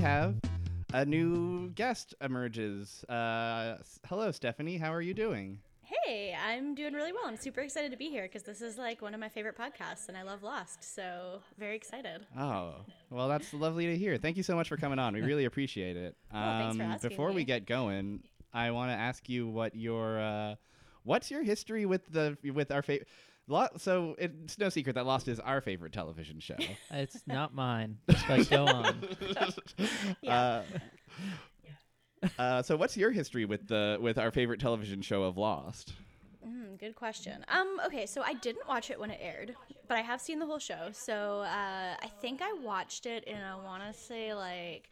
[0.00, 0.34] have
[0.94, 3.04] a new guest emerges.
[3.04, 3.76] Uh,
[4.06, 4.78] hello, Stephanie.
[4.78, 5.58] How are you doing?
[5.82, 7.24] Hey, I'm doing really well.
[7.26, 10.08] I'm super excited to be here because this is like one of my favorite podcasts
[10.08, 10.82] and I love Lost.
[10.94, 12.26] So, very excited.
[12.38, 12.76] Oh,
[13.10, 14.16] well, that's lovely to hear.
[14.16, 15.12] Thank you so much for coming on.
[15.14, 16.16] We really appreciate it.
[16.32, 18.22] Um, Oh, thanks for asking before we get going,
[18.54, 20.54] I want to ask you what your uh,
[21.02, 23.08] what's your history with the with our favorite.
[23.78, 26.56] So it's no secret that Lost is our favorite television show.
[26.90, 29.04] It's not mine, but go on.
[30.22, 30.62] Yeah.
[32.22, 35.94] Uh, uh, so what's your history with the with our favorite television show of Lost?
[36.46, 37.44] Mm, good question.
[37.48, 39.54] Um, okay, so I didn't watch it when it aired,
[39.88, 40.88] but I have seen the whole show.
[40.92, 44.90] So uh, I think I watched it in I want to say like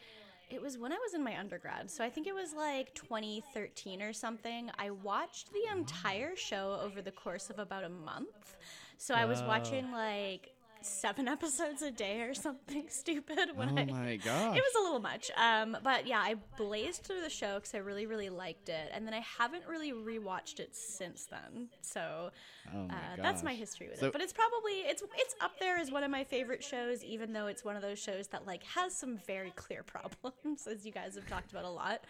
[0.51, 1.91] it was when I was in my undergrad.
[1.91, 4.71] So I think it was like 2013 or something.
[4.79, 8.57] I watched the entire show over the course of about a month.
[8.97, 13.85] So I was watching like seven episodes a day or something stupid when Oh I
[13.87, 14.57] my gosh!
[14.57, 15.31] it was a little much.
[15.37, 19.07] Um, but yeah, I blazed through the show because I really, really liked it, and
[19.07, 21.69] then I haven't really rewatched it since then.
[21.83, 22.31] So
[22.75, 24.13] Oh my uh, that's my history with So- it.
[24.13, 27.47] But it's probably it's it's up there as one of my favorite shows, even though
[27.47, 31.15] it's one of those shows that like has some very clear problems, as you guys
[31.15, 32.05] have talked about a lot.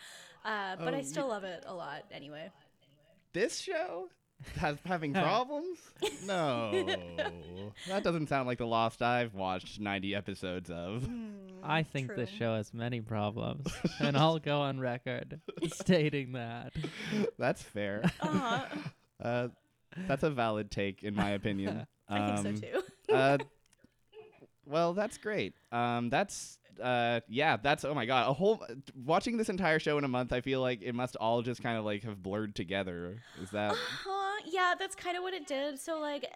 [0.44, 2.50] Uh, but Oh, I you- still love it a lot anyway.
[3.33, 4.08] this show
[4.56, 5.78] has having problems?
[6.27, 6.70] No,
[7.89, 11.08] that doesn't sound like the Lost I've watched ninety episodes of.
[11.62, 12.39] I think this True.
[12.39, 13.67] show has many problems,
[14.00, 15.41] and I'll go on record
[15.72, 16.72] stating that.
[17.39, 18.03] That's fair.
[18.20, 18.64] Uh-huh.
[19.22, 19.48] Uh,
[20.06, 21.86] that's a valid take, in my opinion.
[22.08, 22.62] I think Um, so
[23.08, 23.12] too.
[23.14, 23.39] uh,
[24.64, 25.55] well, that's great.
[25.73, 28.64] Um, that's uh, yeah, that's oh my god, a whole
[29.05, 30.33] watching this entire show in a month.
[30.33, 33.17] I feel like it must all just kind of like have blurred together.
[33.42, 33.74] Is that?
[34.46, 35.78] Yeah, that's kind of what it did.
[35.78, 36.26] So, like,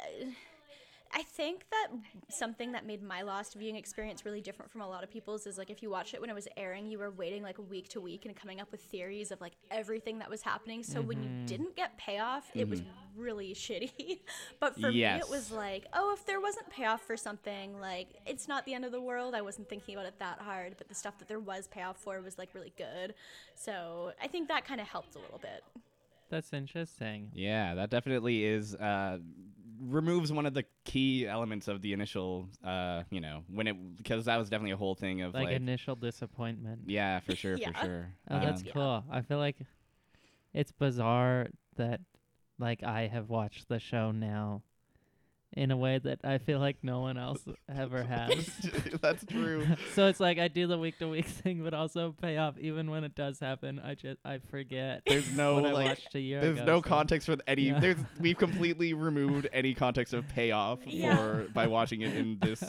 [1.14, 1.88] I think that
[2.30, 5.58] something that made my Lost viewing experience really different from a lot of people's is
[5.58, 8.00] like if you watched it when it was airing, you were waiting like week to
[8.00, 10.82] week and coming up with theories of like everything that was happening.
[10.82, 11.44] So when you mm-hmm.
[11.44, 13.20] didn't get payoff, it was mm-hmm.
[13.20, 14.20] really shitty.
[14.58, 18.48] but for me, it was like, oh, if there wasn't payoff for something, like it's
[18.48, 19.34] not the end of the world.
[19.34, 22.22] I wasn't thinking about it that hard, but the stuff that there was payoff for
[22.22, 23.14] was like really good.
[23.54, 25.62] So I think that kind of helped a little bit.
[26.32, 27.30] That's interesting.
[27.34, 28.74] Yeah, that definitely is.
[28.74, 29.18] Uh,
[29.80, 32.48] removes one of the key elements of the initial.
[32.64, 35.56] Uh, you know, when it because that was definitely a whole thing of Like, like.
[35.56, 36.80] initial disappointment.
[36.86, 37.70] yeah, for sure, Yeah.
[37.72, 38.08] for sure.
[38.30, 38.72] Oh, that's Um, Yeah.
[38.72, 39.04] cool.
[39.10, 39.58] I feel like
[40.54, 42.00] it's bizarre that
[42.58, 44.62] like I have watched the show now
[45.54, 48.46] in a way that I feel like no one else ever has.
[49.02, 49.66] that's true.
[49.94, 52.58] so it's like I do the week to week thing, but also pay off.
[52.58, 55.02] Even when it does happen, I just I forget.
[55.06, 55.86] There's no what I like.
[55.88, 56.64] watched a year There's ago.
[56.66, 57.62] no so- context for any.
[57.64, 57.80] Yeah.
[57.80, 61.16] There's we've completely removed any context of payoff Yeah.
[61.16, 62.62] for by watching it in this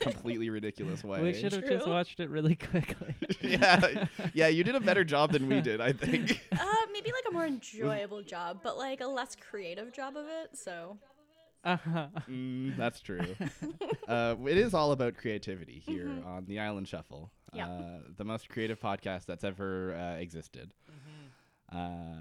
[0.00, 1.20] completely ridiculous way.
[1.22, 3.14] We should have just watched it really quickly.
[3.40, 4.46] yeah, yeah.
[4.48, 6.40] You did a better job than we did, I think.
[6.52, 10.56] Uh, maybe like a more enjoyable job, but like a less creative job of it.
[10.56, 10.96] So
[11.66, 12.06] uh-huh.
[12.30, 13.20] Mm, that's true.
[14.08, 17.68] uh, it is all about creativity here on the Island Shuffle, Yeah.
[17.68, 20.72] uh, the most creative podcast that's ever uh, existed.
[21.72, 22.14] Uh,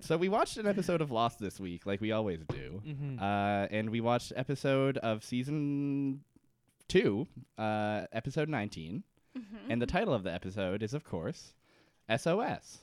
[0.00, 3.20] so we watched an episode of Lost this week, like we always do, Mhm.
[3.20, 6.24] uh, and we watched episode of season
[6.88, 7.26] two,
[7.58, 9.04] uh, episode 19
[9.68, 11.54] and the title of the episode is, of course,
[12.08, 12.78] SOS,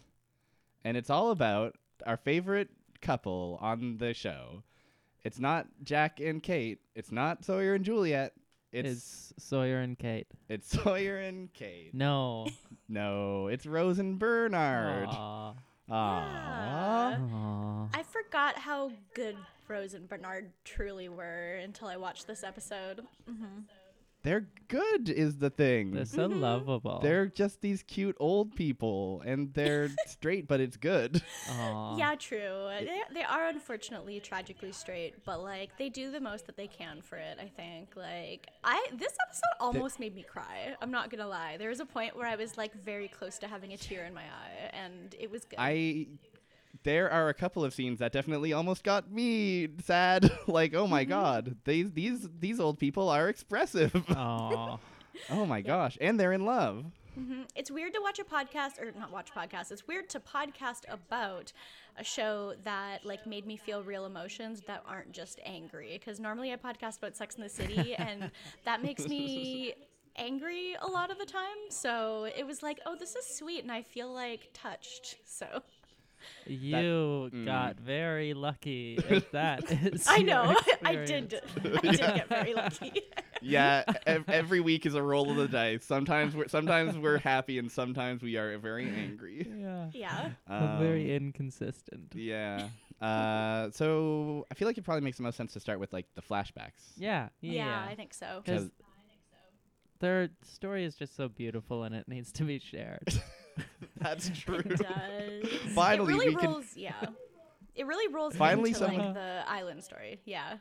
[0.85, 2.69] and it's all about our favorite
[3.01, 4.63] couple on the show.
[5.25, 6.79] It's not Jack and Kate.
[6.95, 8.33] It's not Sawyer and Juliet.
[8.71, 8.87] It's
[9.35, 10.27] It's Sawyer and Kate.
[10.47, 11.89] it's Sawyer and Kate.
[11.93, 12.47] No.
[12.87, 15.07] No, it's Rose and Bernard.
[15.09, 15.53] Aw.
[15.53, 15.55] Aww.
[15.89, 17.17] Yeah.
[17.33, 17.87] Aw.
[17.93, 19.35] I forgot how good
[19.67, 23.01] Rose and Bernard truly were until I watched this episode.
[23.27, 23.61] hmm
[24.25, 25.91] They're good, is the thing.
[25.91, 26.41] They're so mm-hmm.
[26.41, 26.99] lovable.
[26.99, 31.21] They're just these cute old people, and they're straight, but it's good.
[31.51, 31.95] Aw.
[31.95, 32.69] Yeah, true.
[32.79, 37.03] They, they are unfortunately tragically straight, but like they do the most that they can
[37.03, 37.37] for it.
[37.39, 37.95] I think.
[37.95, 40.75] Like I, this episode almost made me cry.
[40.81, 41.57] I'm not gonna lie.
[41.57, 44.13] There was a point where I was like very close to having a tear in
[44.15, 45.59] my eye, and it was good.
[45.59, 46.07] I
[46.83, 50.31] there are a couple of scenes that definitely almost got me sad.
[50.47, 51.09] like, oh my Mm-hmm.
[51.11, 53.93] god, these these these old people are expressive.
[54.15, 54.77] Aw.
[55.31, 56.85] oh my gosh, and they're in love.
[57.19, 57.45] Mhm.
[57.55, 59.71] It's weird to watch a podcast or not watch podcasts.
[59.71, 61.53] It's weird to podcast about
[61.97, 65.91] a show that like made me feel real emotions that aren't just angry.
[65.97, 68.31] Because normally I podcast about Sex in the City, and
[68.65, 69.75] that makes me
[70.17, 71.55] angry a lot of the time.
[71.69, 75.15] So it was like, oh, this is sweet, and I feel like touched.
[75.25, 75.61] So
[76.47, 77.45] You mm.
[77.45, 78.97] got very lucky.
[79.09, 80.55] If that is I know.
[80.83, 81.33] I did.
[81.63, 83.01] I did get very lucky.
[83.41, 85.83] Yeah, ev- every week is a roll of the dice.
[85.85, 89.47] Sometimes we're sometimes we're happy, and sometimes we are very angry.
[89.59, 89.89] Yeah.
[89.93, 90.29] yeah.
[90.47, 92.13] I'm very Um, inconsistent.
[92.15, 92.69] Yeah.
[93.01, 96.07] Uh, so I feel like it probably makes the most sense to start with like
[96.15, 96.93] the flashbacks.
[96.97, 97.29] Yeah.
[97.41, 97.85] Yeah, Yeah.
[97.89, 98.41] I think so.
[98.45, 98.69] 'Cause
[99.99, 103.07] their story is just so beautiful and it needs to be shared.
[104.01, 104.57] That's true.
[104.65, 105.49] It does.
[105.73, 106.65] Finally, it really we can- rolls.
[106.75, 106.93] Yeah.
[107.75, 110.19] It really rolls Finally into someone- like the island story.
[110.25, 110.57] Yeah.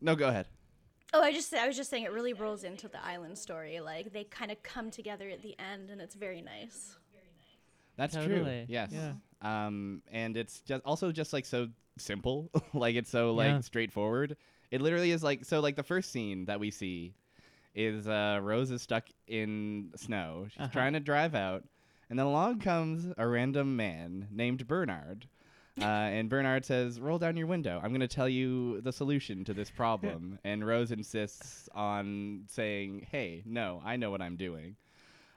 [0.00, 0.46] No, go ahead.
[1.14, 3.80] Oh, I just I was just saying it really rolls into the island story.
[3.80, 6.96] Like they kind of come together at the end, and it's very nice.
[7.96, 8.46] That's true.
[8.68, 8.90] Yes.
[8.92, 9.12] yeah.
[9.40, 12.50] Um, and it's just also just like so simple.
[12.74, 13.60] like it's so like Yeah.
[13.60, 14.36] straightforward.
[14.70, 17.14] It literally is like so like the first scene that we see
[17.74, 20.46] is uh Rose is stuck in snow.
[20.50, 20.68] She's Uh-huh.
[20.72, 21.64] trying to drive out,
[22.08, 25.26] and then along comes a random man named Bernard.
[25.78, 27.78] Uh, and Bernard says, "Roll down your window.
[27.84, 33.08] I'm going to tell you the solution to this problem." and Rose insists on saying,
[33.10, 34.76] "Hey, no, I know what I'm doing."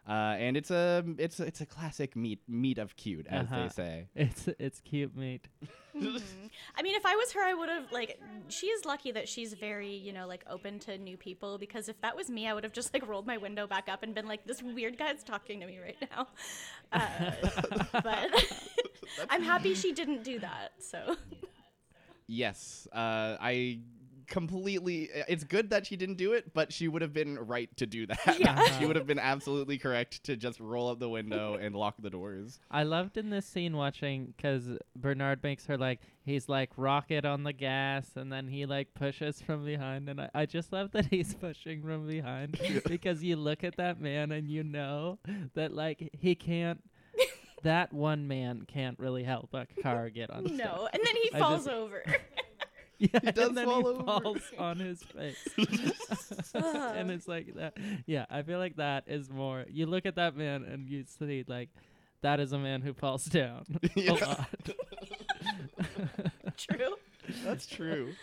[0.09, 3.61] Uh, and it's a it's it's a classic meet meet of cute, as Uh-huh.
[3.63, 4.07] they say.
[4.15, 5.47] it's it's cute meet.
[5.95, 6.19] Mhm.
[6.77, 8.19] I mean, if I was her, I would have like.
[8.47, 11.59] She is lucky that she's very, you know, like open to new people.
[11.59, 14.01] Because if that was me, I would have just like rolled my window back up
[14.01, 16.27] and been like, "This weird guy's talking to me right now."
[16.91, 17.31] Uh,
[18.01, 18.29] but
[19.29, 20.71] I'm happy she didn't do that.
[20.79, 21.17] So
[22.27, 23.79] Yes, uh, I
[24.29, 25.09] completely.
[25.11, 27.85] Uh, it's good that she didn't do it, but she would have been right to
[27.85, 28.39] do that.
[28.39, 28.63] Yeah.
[28.79, 32.09] she would have been absolutely correct to just roll up the window and lock the
[32.09, 32.59] doors.
[32.71, 37.43] I loved in this scene watching because Bernard makes her like he's like rocket on
[37.43, 41.07] the gas and then he like pushes from behind and I, I just love that
[41.07, 45.17] he's pushing from behind because you look at that man and you know
[45.55, 46.81] that like he can't
[47.63, 50.57] that one man can't really help a car get unstuck.
[50.57, 52.03] no, and then he I falls just- over.
[53.13, 54.03] Yeah, He does and then fall he over.
[54.03, 55.47] falls on his face.
[56.53, 57.77] and it's like that.
[58.05, 59.65] Yeah, I feel like that is more.
[59.69, 61.69] You look at that man and you see like
[62.23, 63.65] that is a man who falls down
[63.95, 64.49] a lot.
[66.57, 66.95] True.
[67.45, 68.13] That's true.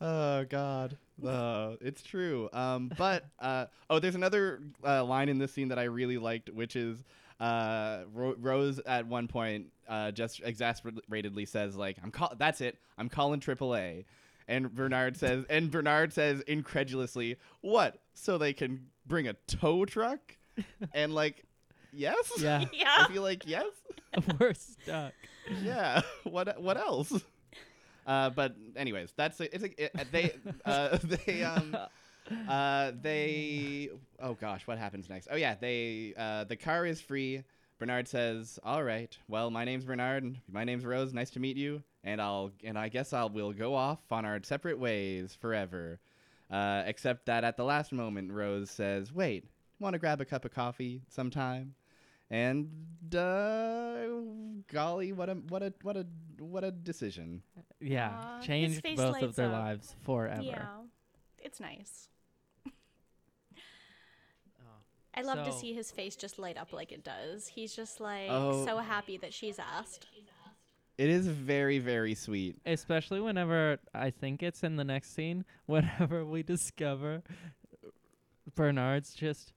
[0.00, 2.48] Oh God, uh, it's true.
[2.52, 6.50] Um, but uh, oh, there's another uh, line in this scene that I really liked,
[6.50, 7.02] which is
[7.44, 12.78] uh, Ro- Rose at one point uh, just exasperatedly says like, "I'm call- that's it.
[12.98, 14.04] I'm calling AAA."
[14.46, 17.98] And Bernard says, and Bernard says incredulously, "What?
[18.14, 20.36] So they can bring a tow truck?"
[20.94, 21.44] and like,
[21.92, 23.06] yes, yeah, I Yeah.
[23.06, 23.66] feel like yes
[24.40, 25.12] we're stuck.
[25.62, 26.00] yeah.
[26.24, 27.12] What what else?
[28.06, 30.32] Uh, but anyways, that's a, it's a, it, they
[30.66, 31.76] uh, they um
[32.48, 33.90] uh they
[34.20, 35.28] oh gosh, what happens next?
[35.30, 37.42] Oh yeah, they uh the car is free.
[37.78, 39.16] Bernard says, "All right.
[39.28, 40.36] Well, my name's Bernard.
[40.50, 41.12] My name's Rose.
[41.12, 41.82] Nice to meet you.
[42.04, 46.00] And I'll and I guess I'll we'll go off on our separate ways forever."
[46.50, 49.44] Uh, except that at the last moment, Rose says, "Wait,
[49.80, 51.74] want to grab a cup of coffee sometime?"
[52.30, 52.68] And
[53.14, 54.06] uh,
[54.72, 56.06] golly, what a what a what a
[56.38, 57.42] what a decision.
[57.80, 59.52] Yeah, Aw, his changed both of their up.
[59.52, 60.42] lives forever.
[60.42, 60.66] Yeah.
[61.38, 62.08] It's nice.
[62.66, 62.70] Oh.
[65.16, 67.46] I love to see his face just light up like it does.
[67.48, 68.64] He's just like Oh.
[68.64, 70.06] so happy that she's asked.
[70.96, 72.56] It is very very sweet.
[72.66, 77.22] Especially whenever I think it's in the next scene, whenever we discover
[78.54, 79.52] Bernard's just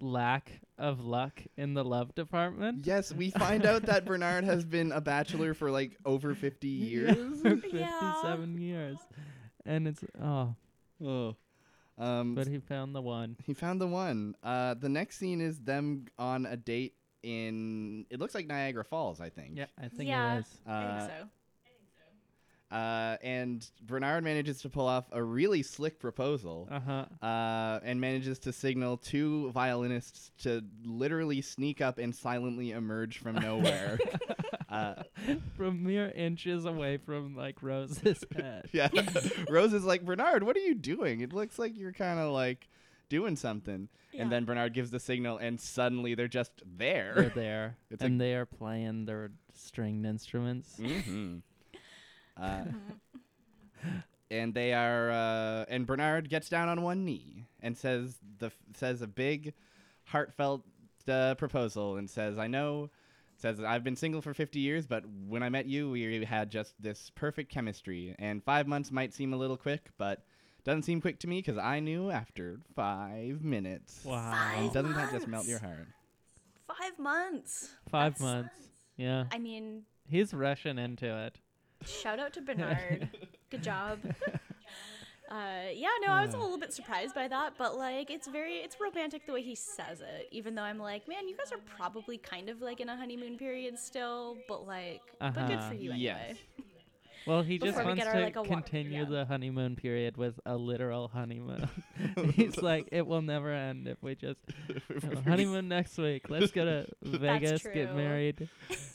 [0.00, 2.86] lack of luck in the love department.
[2.86, 7.40] Yes, we find out that Bernard has been a bachelor for like over fifty years.
[7.42, 8.12] for Yeah.
[8.22, 8.98] 57 years.
[9.64, 10.54] And it's, oh,
[11.02, 11.36] oh.
[11.96, 13.36] Um, but he found the one.
[13.44, 14.34] he found the one.
[14.42, 18.06] Uh, the next scene is them on a date in.
[18.10, 19.52] It looks like Niagara Falls, I think.
[19.56, 20.36] Yeah, I think Yeah.
[20.36, 20.46] it is.
[20.66, 21.28] I think Uh, think so.
[22.70, 26.66] Uh, and Bernard manages to pull off a really slick proposal.
[26.70, 27.04] Uh huh.
[27.24, 33.36] uh, and manages to signal two violinists to literally sneak up and silently emerge from
[33.40, 33.98] nowhere.
[34.74, 35.02] uh,
[35.56, 38.68] from mere inches away from like Rose's head.
[38.72, 38.88] yeah,
[39.48, 41.20] Rose is like, Bernard, what are you doing?
[41.20, 42.68] It looks like you're kind of like
[43.08, 43.88] doing something.
[44.12, 44.22] Yeah.
[44.22, 47.14] And then Bernard gives the signal, and suddenly they're just there.
[47.16, 47.76] They're there.
[47.90, 50.76] It's and they are playing their stringed instruments.
[50.76, 51.38] hmm
[52.36, 52.64] Uh,
[54.30, 59.02] and they are, uh, and Bernard gets down on one knee and says the says
[59.02, 59.52] a big,
[60.04, 60.62] heartfelt
[61.08, 62.90] uh, proposal and says, "I know."
[63.44, 66.72] Says I've been single for 50 years, but when I met you, we had just
[66.80, 68.16] this perfect chemistry.
[68.18, 70.24] And five months might seem a little quick, but
[70.64, 74.00] doesn't seem quick to me because I knew after five minutes.
[74.02, 74.32] Wow.
[74.32, 75.88] Five Doesn't that just melt your heart?
[76.66, 77.68] Five months.
[77.90, 78.54] Five That's- months.
[78.96, 79.24] Yeah.
[79.30, 81.38] I mean, He's rushing into it.
[81.84, 83.10] Shout out to Bernard.
[83.50, 83.98] Good job.
[85.30, 88.56] Uh, yeah, no, I was a little bit surprised by that, but like, it's very,
[88.56, 90.28] it's romantic the way he says it.
[90.30, 93.38] Even though I'm like, man, you guys are probably kind of like in a honeymoon
[93.38, 95.68] period still, but like, but good Uh-huh.
[95.68, 96.36] for you Yes.
[97.26, 97.34] Anyway.
[97.36, 99.08] Well, he just Before we wants get to our, like, a wa- continue yeah.
[99.08, 101.68] the honeymoon period with a literal honeymoon.
[102.34, 104.38] He's like, it will never end if we just
[104.70, 106.28] uh, honeymoon next week.
[106.30, 107.94] Let's go to Vegas, get true.
[107.96, 108.48] married.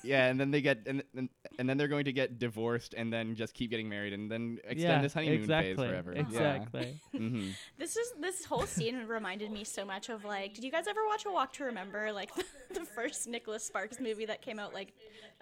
[0.04, 3.12] yeah, and then they get and, and and then they're going to get divorced and
[3.12, 6.12] then just keep getting married and then extend yeah, this honeymoon exactly, phase forever.
[6.14, 7.00] Exactly.
[7.14, 7.20] Yeah.
[7.20, 10.86] hmm This is this whole scene reminded me so much of like, did you guys
[10.88, 12.12] ever watch A Walk to Remember?
[12.12, 14.74] Like the, first Nicholas Sparks movie that came out.
[14.74, 14.94] Like,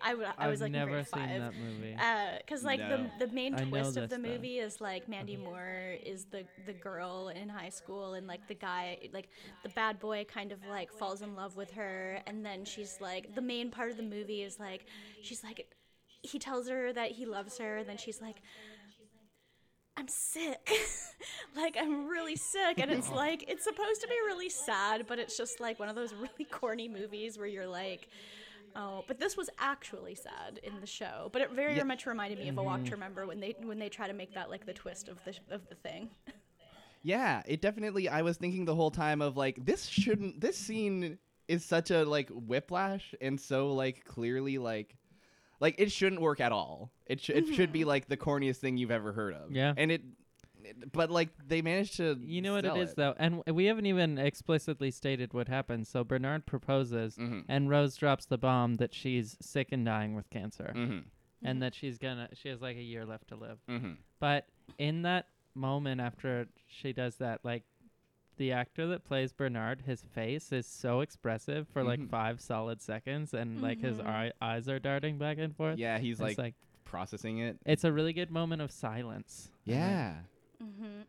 [0.02, 1.42] I, w- I was I've like in never grade seen five.
[1.42, 1.98] that movie.
[2.40, 3.10] because like No.
[3.20, 6.74] the the main I twist of the movie is like Mandy Moore is the the
[6.74, 9.30] girl in high school and like the guy like
[9.64, 12.22] the bad boy kind of like falls in love with her.
[12.28, 14.86] And then she's like the main part of the movie is like
[15.22, 15.68] she's like
[16.22, 17.78] he tells her that he loves her.
[17.78, 18.42] And then she's like
[19.96, 20.70] I'm sick.
[21.56, 22.80] like I'm really sick.
[22.80, 25.96] And it's like it's supposed to be really sad but it's just like one of
[25.96, 28.10] those really corny movies where you're like
[28.76, 31.30] Oh, but this was actually sad in the show.
[31.32, 31.84] But it very Yeah.
[31.84, 32.94] much reminded me of a Walk to mm-hmm.
[32.94, 35.68] Remember when they when they try to make that like the twist of the of
[35.70, 36.10] the thing.
[37.04, 38.10] Yeah, it definitely.
[38.10, 40.42] I was thinking the whole time of like this shouldn't.
[40.42, 44.96] This scene is such a like whiplash and so like clearly like
[45.60, 46.92] like it shouldn't work at all.
[47.06, 47.90] It sh- it should be mm-hmm.
[47.90, 49.52] like the corniest thing you've ever heard of.
[49.52, 49.74] Yeah.
[49.78, 50.02] and it.
[50.70, 52.18] It- But like they managed to.
[52.22, 55.90] You know what it sell though, and w- we haven't even explicitly stated what happens.
[55.90, 57.46] So Bernard proposes, Mhm.
[57.48, 61.04] and Rose drops the bomb that she's sick and dying with cancer, Mhm.
[61.44, 63.60] and that she's gonna she has like a year left to live.
[63.68, 63.98] Mhm.
[64.20, 64.48] But
[64.78, 67.64] in that moment after she does that, like
[68.38, 72.10] the actor that plays Bernard, his face is so expressive for like Mhm.
[72.10, 74.06] five solid seconds, and like his Mhm.
[74.06, 75.80] eye- eyes are darting back and forth.
[75.80, 76.56] Yeah, he's It's like, like
[76.86, 77.58] processing it.
[77.66, 79.50] it's a really good moment of silence.
[79.50, 79.78] I think.
[79.80, 80.16] Yeah.
[80.64, 81.02] Mm-hmm.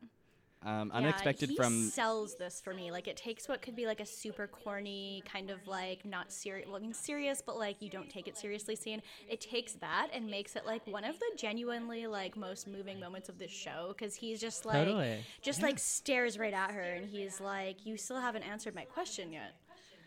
[0.64, 1.88] Um, unexpected he from.
[1.88, 2.90] sells this for me.
[2.90, 6.67] Like it takes what could be like a super corny kind of like not serious.
[6.67, 9.00] Well, I mean serious, but like you don't take it seriously scene.
[9.31, 13.28] It takes that and makes it like one of the genuinely like most moving moments
[13.28, 15.19] of this show because he's just like Totally.
[15.43, 19.33] just like stares right at her and he's like, "You still haven't answered my question
[19.33, 19.55] yet."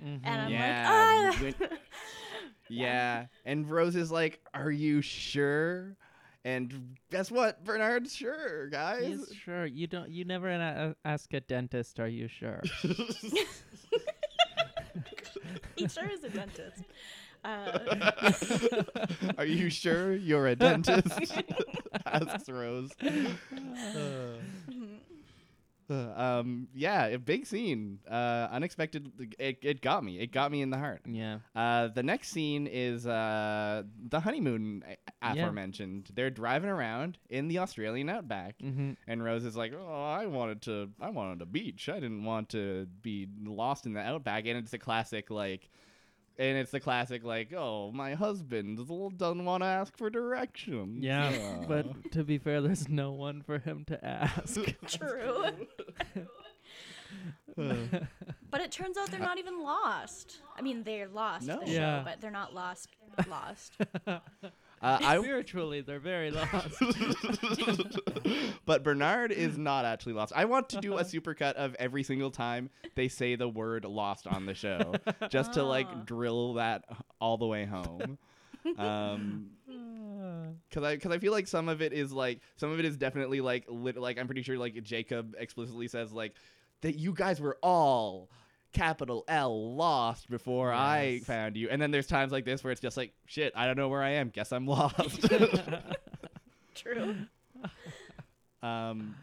[0.03, 0.25] Mm-hmm.
[0.25, 1.31] And I'm yeah.
[1.31, 1.75] like, when- "Ah."
[2.69, 3.25] yeah.
[3.45, 5.95] And Rose is like, "Are you sure?"
[6.43, 7.63] And guess what?
[7.63, 8.09] Bernard?
[8.09, 9.03] sure, guys.
[9.05, 10.09] He's sure you don't.
[10.09, 11.99] You never a- ask a dentist.
[11.99, 12.61] Are you sure?
[15.75, 16.83] he sure is a dentist.
[17.43, 17.79] Uh,
[19.37, 21.33] Are you sure you're a dentist?
[22.05, 22.91] Asks Rose.
[23.01, 24.35] Uh,
[26.15, 27.99] um, yeah, a big scene.
[28.09, 29.11] Uh, unexpected.
[29.39, 30.19] It, it got me.
[30.19, 31.01] It got me in the heart.
[31.07, 31.39] yeah.
[31.55, 35.43] Uh, the next scene is uh, the honeymoon a- Yeah.
[35.43, 36.09] aforementioned.
[36.13, 38.93] They're driving around in the Australian outback, Mm-hmm.
[39.07, 41.89] and Rose is like, "Oh, I wanted to, I wanted a beach.
[41.89, 45.69] I didn't want to be lost in the outback." And it's a classic, like,
[46.41, 48.77] and it's the classic, like, "Oh, my husband
[49.17, 51.27] doesn't want to ask for directions." Yeah,
[51.61, 54.59] Uh, but to be fair, there's no one for him to ask.
[54.87, 55.45] true.
[58.49, 60.37] But it turns out they're not even lost.
[60.57, 61.59] I mean, they're lost No.
[61.59, 62.01] the show, Yeah.
[62.03, 62.89] but they're not lost.
[63.29, 63.77] Lost.
[64.81, 66.81] Uh, I, Spiritually, they're very lost.
[68.65, 70.33] but Bernard is not actually lost.
[70.35, 74.27] I want to do a supercut of every single time they say the word lost
[74.27, 74.93] on the show,
[75.29, 75.65] just to Ah.
[75.67, 76.85] like drill that
[77.19, 78.17] all the way home.
[78.77, 79.49] Um,
[80.71, 82.97] cause I, cause I feel like some of it is like, some of it is
[82.97, 86.35] definitely like, lit, like I'm pretty sure like Jacob explicitly says like
[86.81, 88.29] that you guys were all
[88.73, 92.81] capital L lost before I found you, and then there's times like this where it's
[92.81, 94.29] just like shit, I don't know where I am.
[94.29, 95.27] Guess I'm lost.
[96.75, 97.15] True.
[98.63, 99.15] Um,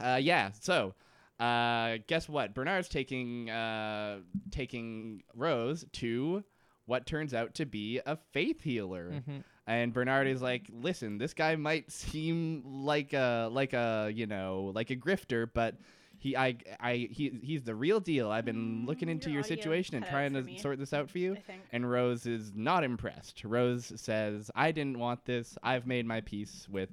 [0.00, 0.50] uh, yeah.
[0.60, 0.94] So,
[1.38, 2.54] uh, guess what?
[2.54, 4.18] Bernard's taking uh,
[4.50, 6.42] taking Rose to
[6.86, 9.44] what turns out to be a faith healer, Mhm.
[9.68, 14.72] and Bernard is like, "Listen, this guy might seem like a like a you know
[14.74, 15.76] like a grifter, but."
[16.22, 18.30] He, I, I, he, he's the real deal.
[18.30, 20.56] I've been Mm, looking into your your situation and trying to me.
[20.58, 21.36] sort this out for you.
[21.72, 23.42] And Rose is not impressed.
[23.44, 25.58] Rose says, I didn't want this.
[25.64, 26.90] I've made my peace with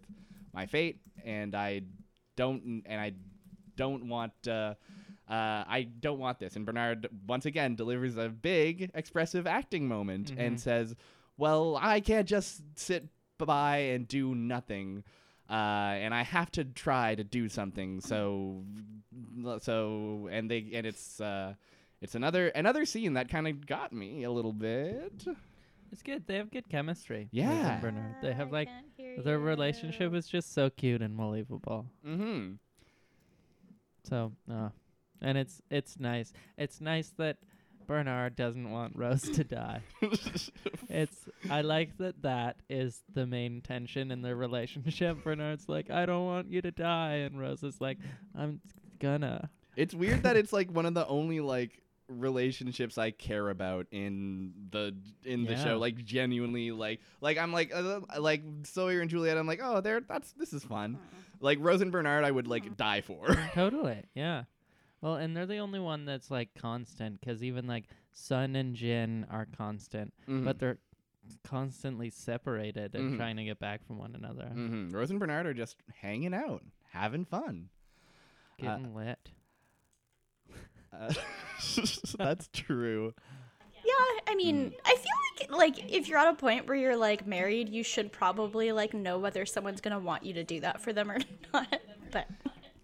[0.52, 1.82] my fate, and I
[2.36, 3.12] don't, and I
[3.76, 4.74] don't want, uh,
[5.30, 6.56] uh, I don't want this.
[6.56, 10.40] And Bernard once again delivers a big expressive acting moment Mhm.
[10.48, 10.96] and says,
[11.38, 13.08] Well, I can't just sit
[13.38, 15.04] by and do nothing.
[15.50, 18.02] Uh, and I have to try to do something.
[18.02, 18.64] So,
[19.62, 21.54] so, and they, and it's, uh,
[22.02, 25.26] it's another another scene that kind of got me a little bit.
[25.92, 26.28] It's good.
[26.28, 27.28] They have good chemistry.
[27.32, 27.74] Yeah.
[27.74, 28.16] and Bernard.
[28.22, 31.88] They have like can't their relationship is just so cute and believable.
[32.06, 32.54] Mm-hmm.
[34.04, 34.70] So, uh,
[35.22, 36.32] and it's it's nice.
[36.58, 37.38] It's nice that
[37.90, 39.82] Bernard doesn't want Rose to die.
[40.92, 41.18] It's
[41.50, 45.18] I like that that is the main tension in their relationship.
[45.24, 47.98] Bernard's like, I don't want you to die, and Rose is like,
[48.38, 48.62] I'm
[49.00, 49.50] gonna.
[49.76, 54.54] It's weird that it's like one of the only like relationships I care about in
[54.72, 55.64] the in the Yeah.
[55.64, 55.78] show.
[55.80, 59.38] Like genuinely, like like I'm like uh, like Sawyer and Juliet.
[59.38, 60.98] I'm like, oh, they're that's this is fun.
[61.40, 63.28] Like Rose and Bernard, I would like die for.
[63.54, 64.44] Totally, yeah.
[65.02, 69.26] Well, and they're the only one that's like constant because even like Sun and Jin
[69.30, 70.44] are constant, Mhm.
[70.44, 70.80] but they're
[71.44, 73.18] constantly separated and Mhm.
[73.18, 74.92] trying to get back from one another, Mhm.
[74.94, 77.70] Rose and Bernard are just hanging out, having fun.
[78.60, 79.32] Uh, getting lit.
[80.92, 81.14] Uh,
[82.18, 83.14] that's true.
[83.86, 87.28] Yeah, I mean, I feel like like if you're at a point where you're like
[87.28, 90.92] married, you should probably like know whether someone's gonna want you to do that for
[90.92, 91.20] them or
[91.54, 91.80] not.
[92.12, 92.28] But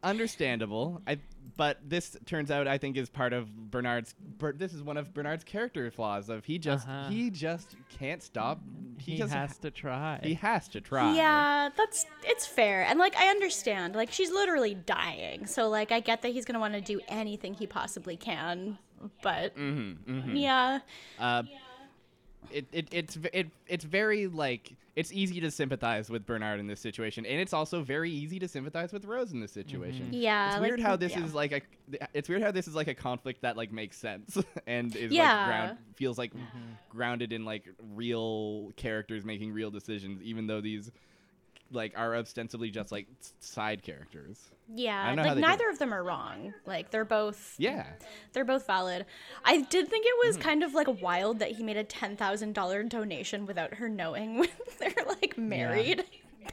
[0.03, 1.01] Understandable.
[1.07, 1.17] I
[1.57, 4.13] but this turns out I think is part of Bernard's.
[4.37, 6.29] Ber, this is one of Bernard's character flaws.
[6.29, 7.09] Of he just Uh-huh.
[7.09, 8.59] he just can't stop.
[8.97, 10.19] He, He, just has to try.
[10.23, 11.15] he has to try.
[11.15, 15.99] yeah, that's it's fair, and like I understand, like she's literally dying, so like I
[15.99, 18.77] get that he's gonna want to do anything he possibly can,
[19.21, 20.35] but Mm-hmm, mm-hmm.
[20.35, 20.79] yeah,
[21.19, 21.43] Uh,
[22.55, 26.79] it, it it's it it's very like it's easy to sympathize with Bernard in this
[26.79, 29.59] situation, and it's also very easy to sympathize with Rose in this mm-hmm.
[29.59, 30.09] situation.
[30.13, 30.47] yeah.
[30.47, 31.25] It's like, weird how this yeah.
[31.25, 31.61] is like a.
[32.13, 35.35] It's weird how this is like a conflict that like makes sense and is Yeah.
[35.35, 36.73] like ground feels like mm-hmm.
[36.89, 40.91] grounded in like real characters making real decisions, even though these
[41.71, 43.07] like are ostensibly just like
[43.39, 44.39] side characters.
[44.73, 46.53] Yeah, don't know how like neither of them are wrong.
[46.65, 47.85] Like they're both Yeah,
[48.33, 49.05] they're both valid.
[49.43, 52.53] I did think it was kind of like wild that he made a ten thousand
[52.53, 56.03] dollar donation without her knowing when they're like married.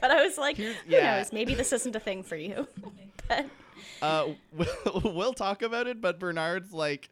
[0.01, 1.17] But I was like, Here's- who yeah.
[1.17, 1.31] knows?
[1.31, 2.67] Maybe this isn't a thing for you.
[3.27, 3.45] but
[4.01, 7.09] uh, we'll, we'll talk about it, but Bernard's like,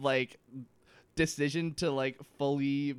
[0.00, 0.38] like,
[1.14, 2.94] decision to like fully,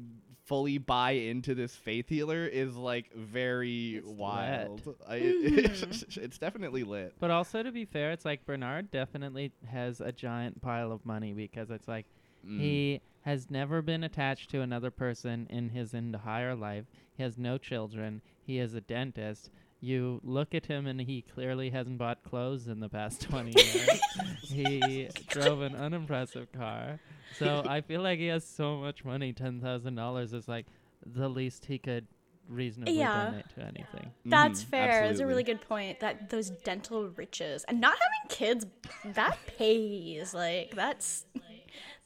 [0.48, 4.82] fully buy into this faith healer is like very It's wild.
[5.08, 6.20] I, Mm-hmm.
[6.24, 7.14] it's definitely lit.
[7.20, 11.34] But also to be fair, it's like Bernard definitely has a giant pile of money
[11.34, 12.06] because it's like
[12.48, 12.60] Mm.
[12.62, 16.86] he has never been attached to another person in his entire life.
[17.16, 18.22] He has no children.
[18.46, 19.50] He is a dentist.
[19.80, 24.00] You look at him and he clearly hasn't bought clothes in the past 20 years.
[24.42, 27.00] he drove an unimpressive car.
[27.38, 29.34] So I feel like he has so much money.
[29.34, 30.66] $10,000 is like
[31.06, 32.08] the least he could
[32.50, 33.26] reasonably Yeah.
[33.32, 34.12] donate to anything.
[34.26, 35.04] that's Mhm, fair.
[35.04, 36.00] It's a really good point.
[36.00, 38.66] That those dental riches and not having kids
[39.14, 40.34] that pays.
[40.34, 41.26] Like that's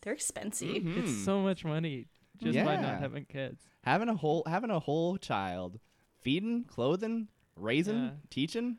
[0.01, 0.67] they're expensive.
[0.83, 0.97] Mhm.
[1.03, 2.07] It's so much money
[2.41, 3.61] just by not having kids.
[3.83, 5.79] having a whole having a whole child,
[6.21, 7.27] feeding, clothing,
[7.61, 8.09] raising, Yeah.
[8.29, 8.77] teaching,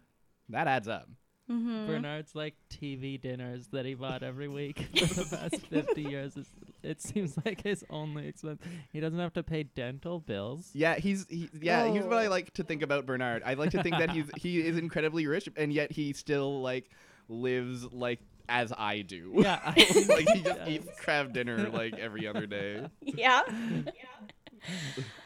[0.49, 1.09] that adds up.
[1.51, 1.87] Mm-hmm.
[1.87, 6.37] Bernard's like TV dinners that he bought every week for the past 50 years.
[6.37, 6.47] Is,
[6.83, 8.63] it seems like his only expense.
[8.93, 10.71] He doesn't have to pay dental bills.
[10.73, 11.87] Yeah, he's he, yeah.
[11.91, 12.31] Here's what I Oh.
[12.31, 13.43] like to think about Bernard.
[13.45, 16.91] I like to think that he's he is incredibly rich, and yet he still like
[17.29, 19.33] lives like as I do.
[19.37, 19.71] Yeah, I
[20.09, 20.69] like he he just does.
[20.69, 22.87] eats crab dinner like every other day.
[23.03, 23.43] Yeah.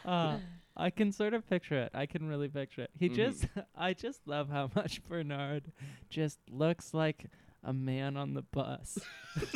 [0.05, 0.37] Uh,
[0.79, 1.91] I can sort of picture it.
[1.95, 2.91] I can really picture it.
[2.99, 3.15] He Mhm.
[3.15, 5.71] just, I just love how much Bernard
[6.09, 7.25] just looks like
[7.63, 8.99] a man on the bus.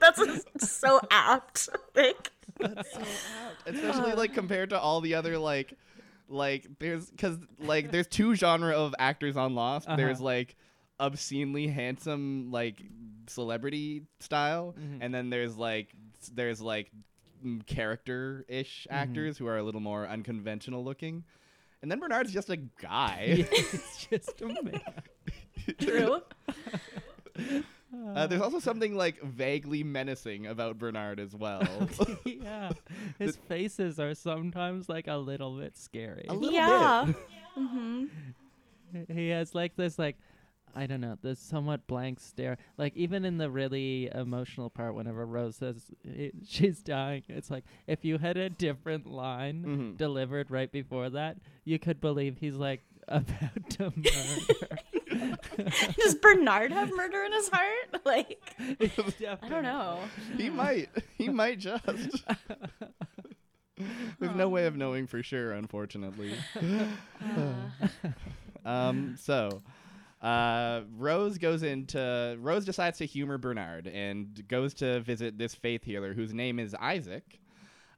[0.00, 1.68] That's so apt.
[1.94, 3.66] Like, That's so apt.
[3.66, 5.74] Especially like compared to all the other like
[6.28, 9.88] like there's cuz like there's two genre of actors on Lost.
[9.88, 9.96] Uh-huh.
[9.96, 10.56] There's like
[10.98, 12.82] obscenely handsome like
[13.26, 14.98] celebrity style Mhm.
[15.00, 15.92] and then there's like
[16.32, 16.90] there's like
[17.44, 18.94] mm, character-ish Mm-hmm.
[18.96, 21.24] actors who are a little more unconventional looking.
[21.82, 23.46] And then Bernard's just a guy.
[23.50, 24.80] He's just a man.
[25.80, 26.20] true.
[28.14, 31.88] Uh, there's also something like vaguely menacing about Bernard as well.
[32.24, 32.70] yeah,
[33.18, 36.26] his faces are sometimes like a little bit scary.
[36.28, 37.04] A little yeah.
[37.06, 37.16] bit.
[37.56, 38.04] hmm
[39.08, 40.16] he has like this like
[40.74, 42.58] I don't know, the somewhat blank stare.
[42.78, 47.64] Like even in the really emotional part, whenever Rose says it, she's dying, it's like
[47.86, 49.96] if you had a different line Mhm.
[49.96, 55.36] delivered right before that, you could believe he's like about to murder.
[55.98, 57.66] Does Bernard have murder in his heart?
[58.04, 58.38] Like,
[59.40, 59.98] I don't know.
[60.36, 60.88] He might.
[61.18, 62.24] He might just.
[64.18, 66.32] We have no way of knowing for sure, unfortunately.
[68.64, 69.62] um, so,
[70.22, 72.36] uh, Rose goes into.
[72.40, 76.74] Rose decides to humor Bernard and goes to visit this faith healer whose name is
[76.74, 77.38] Isaac.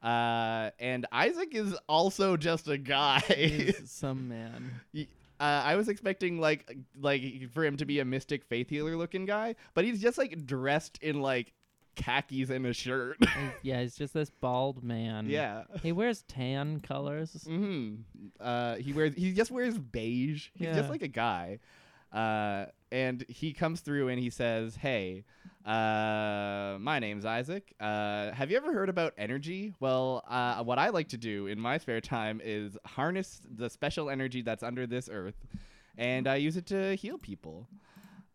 [0.02, 3.74] Uh, and Isaac is also just a guy.
[3.84, 4.70] Some man.
[4.94, 5.04] Uh,
[5.40, 9.54] I was expecting like like for him to be a mystic faith healer looking guy,
[9.74, 11.52] but he's just like dressed in like
[11.96, 13.18] khakis and a shirt.
[13.62, 15.28] Yeah, he's just this bald man.
[15.28, 15.64] yeah.
[15.82, 17.44] He wears tan colors.
[17.48, 17.94] hmm
[18.40, 20.48] Uh, he wears he just wears beige.
[20.54, 20.74] He's Yeah.
[20.74, 21.58] just like a guy.
[22.12, 25.24] Uh, and he comes through and he says, "Hey,
[25.64, 27.72] uh, my name's Isaac.
[27.80, 29.72] Uh, have you ever heard about energy?
[29.80, 34.10] Well, uh, what I like to do in my spare time is harness the special
[34.10, 35.46] energy that's under this earth,
[35.96, 37.66] and I use it to heal people."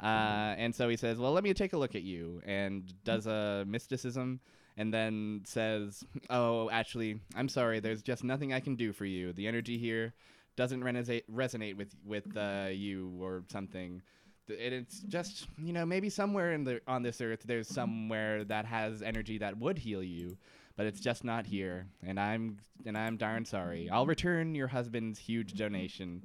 [0.01, 3.27] Uh, and so he says, "Well, let me take a look at you," and does
[3.27, 4.39] a mysticism,
[4.75, 7.79] and then says, "Oh, actually, I'm sorry.
[7.79, 9.33] There's just nothing I can do for you.
[9.33, 10.13] The energy here
[10.57, 14.01] doesn't resonate resonate with with uh, you or something."
[14.49, 18.65] And it's just you know maybe somewhere in the on this earth there's somewhere that
[18.65, 20.37] has energy that would heal you,
[20.75, 21.87] but it's just not here.
[22.05, 23.89] And I'm and I'm darn sorry.
[23.89, 26.23] I'll return your husband's huge donation.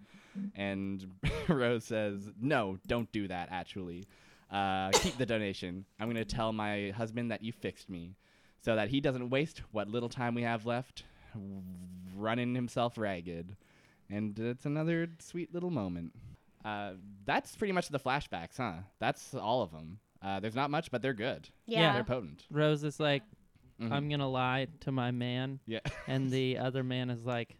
[0.54, 1.06] And
[1.48, 3.48] Rose says, "No, don't do that.
[3.50, 4.06] Actually,
[4.50, 5.84] uh, keep the donation.
[6.00, 8.14] I'm gonna tell my husband that you fixed me,
[8.60, 11.04] so that he doesn't waste what little time we have left,
[12.16, 13.56] running himself ragged."
[14.14, 16.12] And it's another sweet little moment.
[16.64, 16.92] Uh,
[17.24, 18.74] that's pretty much the flashbacks, huh?
[19.00, 19.98] That's all of them.
[20.22, 21.48] Uh, there's not much, but they're good.
[21.66, 21.94] Yeah.
[21.94, 22.44] They're potent.
[22.50, 23.22] Rose is like,
[23.80, 23.90] Mhm.
[23.90, 25.80] I'm gonna lie to my man, yeah.
[26.06, 27.56] and the other man is like,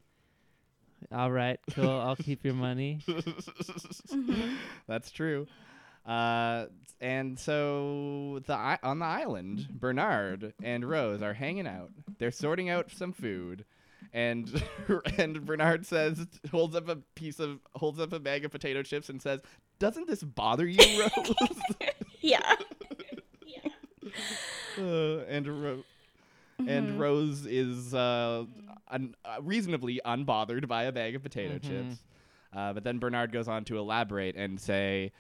[1.11, 1.91] All right, cool.
[1.91, 3.01] I'll keep your money.
[4.87, 5.47] That's true.
[6.07, 6.67] Uh,
[7.01, 11.91] and so the i- on the island, Bernard and Rose are hanging out.
[12.19, 13.65] They're sorting out some food,
[14.13, 14.63] and
[15.19, 19.09] and Bernard says holds up a piece of holds up a bag of potato chips
[19.09, 19.41] and says,
[19.79, 21.35] "Doesn't this bother you, Rose?"
[22.21, 22.55] Yeah.
[24.79, 25.85] uh, and Ro-
[26.67, 28.45] and Rose is uh,
[28.89, 31.63] un- uh, reasonably unbothered by a bag of potato Mhm.
[31.63, 32.03] chips.
[32.53, 35.11] Uh, but then Bernard goes on to elaborate and say,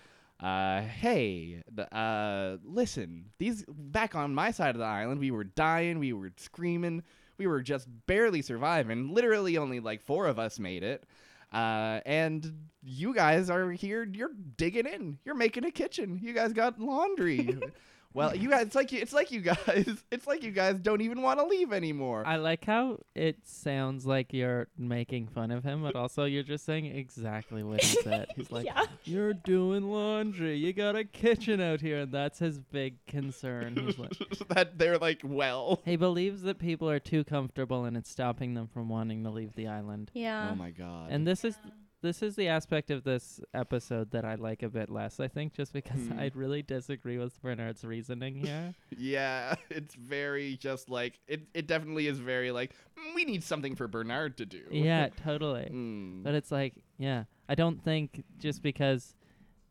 [0.40, 3.30] uh, "Hey, uh, listen.
[3.38, 7.02] These back on my side of the island, we were dying, we were screaming,
[7.42, 9.12] we were just barely surviving.
[9.12, 11.04] Literally, only like four of us made it."
[11.52, 12.52] Uh, and
[12.82, 14.04] you guys are here.
[14.04, 15.18] You're digging in.
[15.24, 16.18] You're making a kitchen.
[16.22, 17.58] You guys got laundry.
[18.14, 21.00] well, you guys, it's like you, it's like you guys, it's like you guys don't
[21.00, 22.22] even want to leave anymore.
[22.26, 26.64] I like how it sounds like you're making fun of him, but also you're just
[26.64, 28.28] saying exactly what he said.
[28.36, 28.84] He's like, Yeah.
[29.04, 30.56] You're doing laundry.
[30.56, 33.76] You got a kitchen out here, and that's his big concern.
[33.76, 34.12] He's like,
[34.48, 35.80] that they're like, well.
[35.84, 39.54] he believes that people are too comfortable, and it's stopping them from wanting to leave
[39.54, 40.10] the island.
[40.14, 40.50] Yeah.
[40.52, 41.08] Oh my god.
[41.10, 41.56] And this is
[42.02, 45.20] this is the aspect of this episode that I like a bit less.
[45.20, 46.18] I think just because Hmm.
[46.18, 48.74] I really disagree with Bernard's reasoning here.
[48.96, 51.42] yeah, it's very just like it.
[51.54, 54.62] It definitely is very like "Mm, we need something for Bernard to do.
[54.70, 55.70] yeah, totally.
[55.72, 56.22] Mm.
[56.24, 59.14] But it's like, yeah, I don't think just because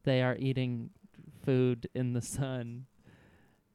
[0.04, 0.90] they are eating
[1.46, 2.86] food in the sun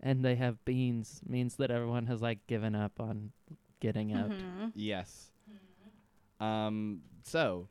[0.01, 3.33] and they have beans means that everyone has like given up on
[3.81, 4.31] getting out.
[4.31, 4.73] Mhm.
[4.75, 5.31] Yes.
[6.41, 7.03] Um.
[7.23, 7.69] So,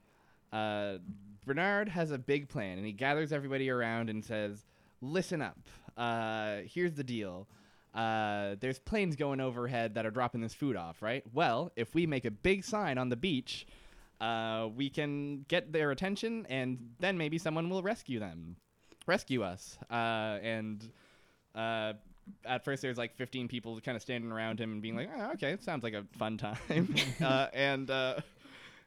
[0.52, 0.98] uh,
[1.46, 4.66] Bernard has a big plan, and he gathers everybody around and says,
[5.02, 5.60] "Listen up.
[5.98, 7.48] Uh, here's the deal.
[7.94, 11.24] Uh, there's planes going overhead that are dropping this food off, right?
[11.34, 13.66] Well, if we make a big sign on the beach,
[14.20, 18.58] uh, we can get their attention, and then maybe someone will rescue them,
[19.08, 19.78] rescue us.
[19.90, 20.92] Uh, and
[21.54, 21.94] uh,
[22.44, 25.32] at first, there's like 15 people kind of standing around him and being like, oh,
[25.34, 26.58] "Okay, it sounds like a fun time."
[27.24, 28.20] uh, and uh,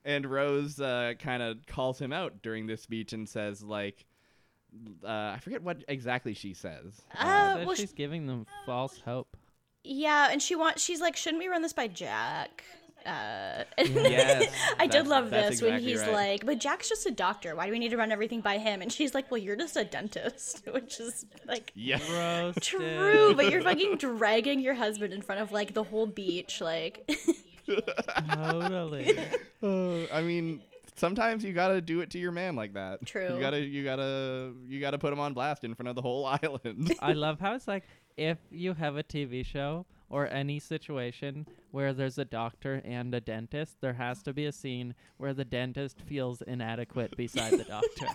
[0.09, 4.07] and Rose uh, kind of calls him out during this speech and says, "Like,
[5.05, 8.99] uh, I forget what exactly she says." Uh, Says well, she's sh- giving them false
[9.05, 9.37] hope.
[9.85, 10.83] yeah, and she wants.
[10.83, 12.65] She's like, shouldn't we run this by Jack?
[13.07, 16.13] Uh, Yes, I did love that's this when he's right.
[16.13, 17.55] like, but Jack's just a doctor.
[17.55, 18.83] Why do we need to run everything by him?
[18.83, 22.53] And she's like, well, you're just a dentist, which is like yeah.
[22.61, 27.09] True, but you're fucking dragging your husband in front of like the whole beach, like.
[28.35, 29.19] Totally.
[29.61, 30.63] Uh, I mean,
[30.95, 33.05] sometimes you gotta do it to your man like that.
[33.05, 33.35] True.
[33.35, 36.25] You gotta, you gotta, you gotta put him on blast in front of the whole
[36.43, 36.95] island.
[37.03, 37.83] I love how it's like
[38.17, 43.21] if you have a TV show or any situation where there's a doctor and a
[43.21, 48.07] dentist, there has to be a scene where the dentist feels inadequate beside the doctor.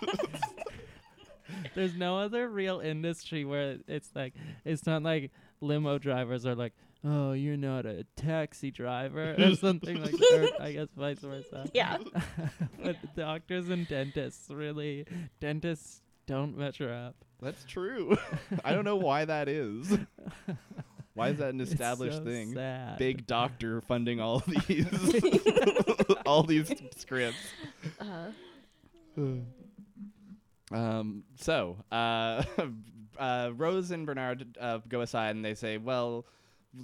[1.74, 4.32] there's no other real industry where it's like
[4.64, 6.72] it's not like limo drivers are like,
[7.04, 10.52] "Oh, you're not a taxi driver" or something like that.
[10.58, 11.68] Or I guess vice versa.
[11.74, 11.98] Yeah.
[12.82, 15.06] but doctors and dentists really
[15.40, 17.16] dentists don't measure up.
[17.40, 18.16] That's true.
[18.64, 19.98] I don't know why that is.
[21.12, 22.54] Why is that an established so thing?
[22.54, 22.98] sad.
[22.98, 24.86] Big doctor funding all these
[26.26, 27.38] all these scripts.
[28.00, 28.30] Uh,
[30.72, 32.42] Um, so, uh,
[33.18, 36.26] uh, Rose and Bernard uh, go aside and they say, "Well,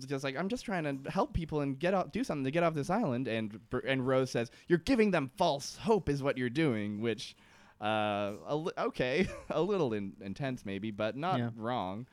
[0.07, 2.63] just like I'm just trying to help people and get off, do something to get
[2.63, 6.49] off this island." And and Rose says, "You're giving them false hope, is what you're
[6.51, 7.35] doing." Which,
[7.81, 11.51] uh, a li- okay, a little in- intense maybe, but not Yeah.
[11.57, 12.07] wrong.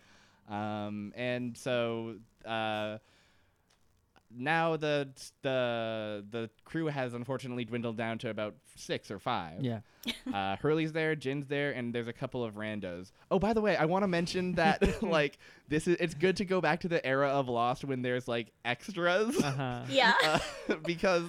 [0.49, 2.97] Um, and so, uh.
[4.35, 5.07] Now the
[5.41, 9.61] the the crew has unfortunately dwindled down to about six or five.
[9.61, 9.79] Yeah.
[10.33, 13.11] Uh, Hurley's there, Jin's there, and there's a couple of randos.
[13.29, 15.37] Oh, by the way, I want to mention that like
[15.67, 18.53] this is it's good to go back to the era of Lost when there's like
[18.63, 19.81] extras Uh-huh.
[19.89, 20.13] yeah.
[20.23, 20.39] uh,
[20.85, 21.23] because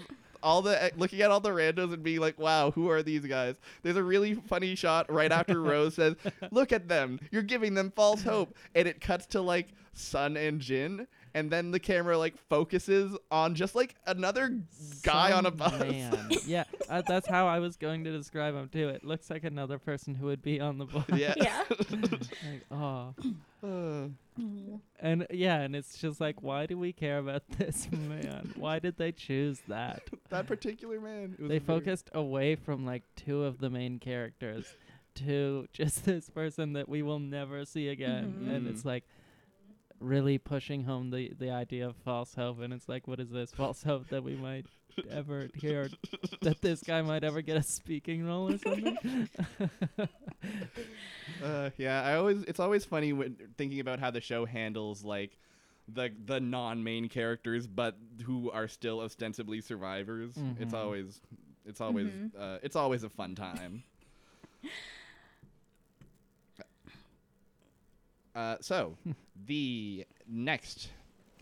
[0.45, 3.57] all the looking at all the randos and being like, wow, who are these guys?
[3.83, 6.15] There's a really funny shot right after Rose says,
[6.53, 10.61] "Look at them, you're giving them false hope," and it cuts to like Sun and
[10.61, 11.09] Jin.
[11.39, 14.59] And then the camera like focuses on just like another
[15.03, 15.79] guy on a bus.
[15.79, 16.29] Man.
[16.47, 18.89] yeah, uh, that's how I was going to describe him too.
[18.89, 21.05] It looks like another person who would be on the bus.
[21.15, 21.35] yeah.
[21.37, 21.63] Yeah.
[21.91, 23.15] like, oh.
[23.63, 24.09] Uh,
[25.01, 28.53] And yeah, and it's just like, why do we care about this man?
[28.57, 30.03] Why did they choose that?
[30.31, 31.35] that particular man.
[31.39, 34.67] it was They very- focused away from like two of the main characters
[35.17, 38.47] to just this person that we will never see again.
[38.49, 38.71] And Mhm.
[38.71, 39.05] it's like
[40.01, 42.61] really pushing home the, the idea of false hope.
[42.61, 43.51] And it's like, what is this?
[43.51, 44.67] False hope that we might
[45.11, 45.89] ever hear
[46.43, 48.99] that this guy might ever get a speaking role or something?
[51.43, 55.37] Uh, yeah, I always it's always funny when thinking about how the show handles like
[55.87, 60.35] the the non-main characters but who are still ostensibly survivors.
[60.59, 60.77] It's Mhm.
[60.77, 61.21] always
[61.65, 62.31] it's always Mhm.
[62.37, 63.85] uh, it's always a fun time.
[68.39, 68.97] Uh, so
[69.47, 70.91] the next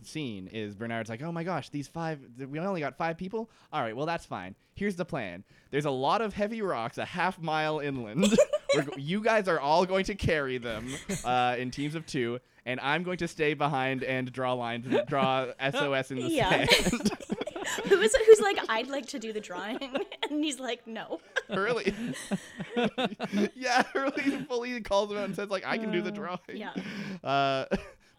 [0.02, 3.50] scene is Bernard's like, "Oh my gosh, these five th- we only got 5 people?
[3.72, 4.54] All right, well that's fine.
[4.74, 5.44] Here's the plan.
[5.70, 8.26] There's a lot of heavy rocks a half mile inland.
[8.74, 10.88] We're go- you guys are all going to carry them
[11.24, 15.06] uh, in teams of 2 and I'm going to stay behind and draw lines and
[15.06, 16.64] draw SOS in the Yeah.
[16.66, 17.10] sand."
[17.88, 19.78] Who is it who's like, I'd like to do the drawing?
[20.30, 21.20] And he's like, no.
[21.50, 21.94] Hurley.
[23.54, 26.72] yeah, Hurley fully calls him out and says like, "I can do the drawing." Yeah.
[27.22, 27.66] Uh,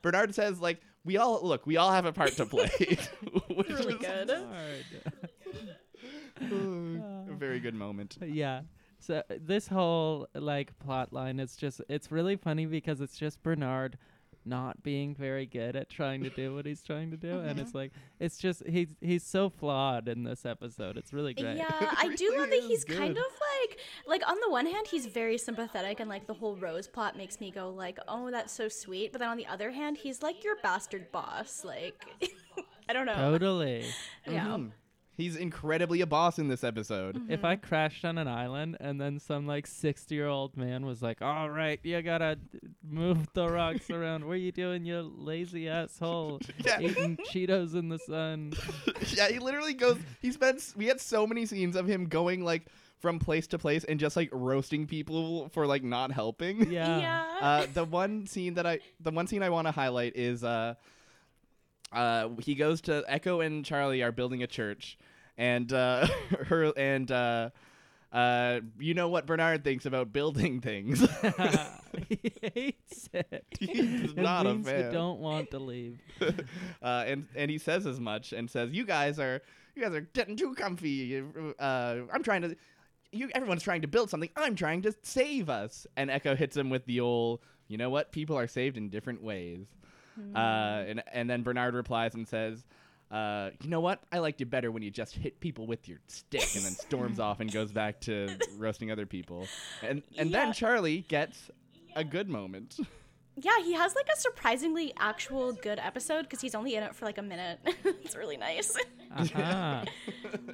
[0.02, 1.66] Bernard says like, "We all look.
[1.66, 2.70] We all have a part to play."
[3.50, 4.30] which Really is good.
[4.30, 4.86] Hard.
[7.30, 8.18] a very good moment.
[8.22, 8.62] yeah.
[9.00, 13.42] So uh, this whole like plot line is just it's really funny because it's just
[13.44, 13.98] Bernard
[14.48, 17.74] not being very good at trying to do what he's trying to do and it's
[17.76, 20.98] like it's just he's he's so flawed in this episode.
[20.98, 21.58] It's really great.
[21.58, 21.66] Yeah,
[21.98, 24.88] I do really love that is he's kind of like like on the one hand
[24.88, 28.54] he's very sympathetic and like the whole Rose plot makes me go like, "Oh, that's
[28.54, 31.64] so sweet." But then on the other hand, he's like your bastard boss.
[31.66, 32.04] Like
[32.90, 33.16] I don't know.
[33.16, 33.86] Totally.
[34.30, 34.46] Yeah.
[34.46, 34.72] Mhm.
[35.18, 37.20] He's incredibly a boss in this episode.
[37.28, 41.02] If I crashed on an island and then some like 60 year old man was
[41.02, 42.38] like, all right, you gotta
[42.88, 44.26] move the rocks around.
[44.26, 46.40] What are you doing, you lazy asshole?
[46.64, 46.82] Yeah.
[46.82, 48.54] Eating Cheetos in the sun.
[49.16, 49.98] yeah, he literally goes.
[50.22, 50.76] He spends.
[50.78, 52.68] We had so many scenes of him going like
[53.00, 56.72] from place to place and just like roasting people for like not helping.
[56.72, 57.00] Yeah.
[57.00, 57.26] Yeah.
[57.42, 60.76] uh, the one scene that I the one scene I want to highlight is uh,
[61.92, 64.98] uh, he goes to Eko and Charlie are building a church,
[65.38, 66.08] and uh,
[66.48, 67.50] her and uh,
[68.12, 71.00] uh, you know what Bernard thinks about building things.
[72.10, 73.46] he hates it.
[73.60, 74.86] He's It not a means fan.
[74.86, 76.00] You don't want to leave.
[76.82, 79.42] uh, and and he says as much and says, "You guys are
[79.76, 81.24] you guys are getting too comfy.
[81.60, 82.56] Uh, I'm trying to."
[83.14, 84.30] You, everyone's trying to build something.
[84.36, 85.88] I'm trying to save us.
[85.96, 88.12] And Eko hits him with the old, you know what?
[88.12, 89.68] People are saved in different ways.
[90.36, 90.38] Uh,
[90.88, 92.64] and and then Bernard replies and says,
[93.12, 94.02] uh, "You know what?
[94.12, 97.20] I liked you better when you just hit people with your stick." And then storms
[97.20, 99.48] off and goes back to roasting other people.
[99.82, 100.46] And and Yeah.
[100.46, 101.50] then Charlie gets
[101.96, 102.78] a good moment.
[103.36, 107.06] yeah, he has like a surprisingly actual good episode because he's only in it for
[107.06, 107.60] like a minute.
[108.04, 108.76] it's really nice.
[109.18, 109.86] Uh-huh.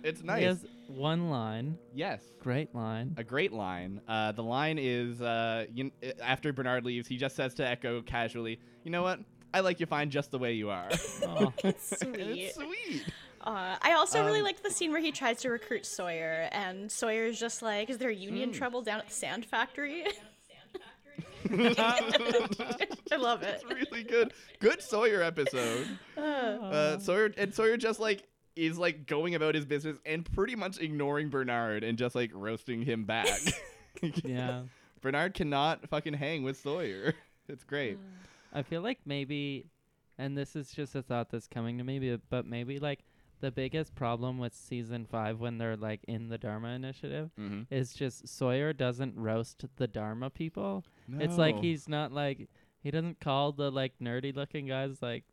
[0.03, 0.43] it's He nice.
[0.43, 1.75] has one line.
[1.91, 2.21] Yes.
[2.39, 3.15] Great line.
[3.17, 3.99] a great line.
[4.07, 5.89] Uh, the line is uh, you,
[6.21, 9.19] after Bernard leaves, he just says to Eko casually, "You know what?
[9.53, 10.89] I like you fine just the way you are."
[11.25, 11.53] Oh.
[11.63, 12.15] it's sweet.
[12.17, 13.05] it's sweet.
[13.41, 16.89] Uh, I also really Um, liked the scene where he tries to recruit Sawyer, and
[16.91, 18.55] Sawyer's just like, "Is there union Hmm.
[18.55, 20.05] trouble down at the sand factory?"
[21.51, 23.61] I love it.
[23.61, 24.33] It's really good.
[24.59, 25.87] Good Sawyer episode.
[26.17, 28.23] Uh, Uh, Sawyer and Sawyer just like
[28.55, 32.81] is like going about his business and pretty much ignoring Bernard and just like roasting
[32.83, 33.27] him back.
[34.23, 34.63] yeah.
[35.01, 37.13] Bernard cannot fucking hang with Sawyer.
[37.49, 37.97] It's great.
[38.53, 39.65] I feel like maybe
[40.17, 42.99] and this is just a thought that's coming to me, bu- but maybe like
[43.41, 47.73] the biggest problem with season five when they're like in the Dharma Initiative Mm-hmm.
[47.73, 50.85] is just Sawyer doesn't roast the Dharma people.
[51.19, 52.47] It's like he's not like
[52.81, 55.23] he doesn't call the like nerdy looking guys like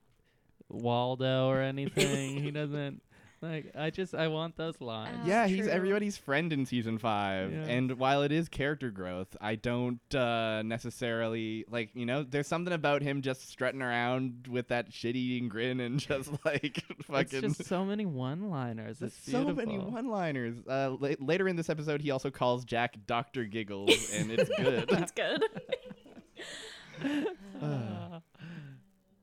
[0.69, 2.43] Waldo or anything.
[2.43, 3.03] he doesn't
[3.43, 3.73] like.
[3.77, 5.19] I just I want those lines.
[5.25, 5.69] Uh, yeah, he's true.
[5.69, 7.53] everybody's friend in season five.
[7.53, 7.65] Yeah.
[7.65, 11.91] And while it is character growth, I don't uh, necessarily like.
[11.95, 16.31] You know, there's something about him just strutting around with that shit-eating grin and just
[16.45, 17.45] like fucking.
[17.45, 19.03] it's just so many one-liners.
[19.03, 19.55] It's so beautiful.
[19.67, 20.57] many one-liners.
[20.69, 24.89] Uh, la- later in this episode, he also calls Jack Doctor Giggles, and it's good.
[24.89, 25.43] That's good.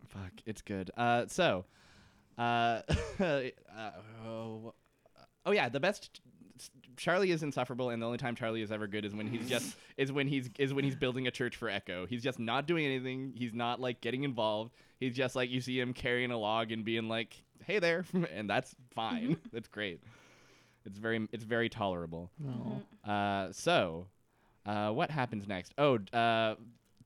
[0.07, 0.91] Fuck, it's good.
[0.97, 1.65] Uh, so,
[2.37, 2.81] uh,
[3.19, 4.73] oh,
[5.45, 6.21] oh yeah, the best.
[6.95, 9.75] Charlie is insufferable, and the only time Charlie is ever good is when he's just
[9.97, 12.07] is when he's is when he's building a church for Eko.
[12.07, 13.33] He's just not doing anything.
[13.35, 14.73] He's not like getting involved.
[14.99, 18.49] He's just like you see him carrying a log and being like, "Hey there," and
[18.49, 19.37] that's fine.
[19.53, 20.01] that's great.
[20.85, 22.31] It's very it's very tolerable.
[23.03, 24.07] Uh, so,
[24.65, 25.73] uh, what happens next?
[25.77, 26.55] Oh, uh,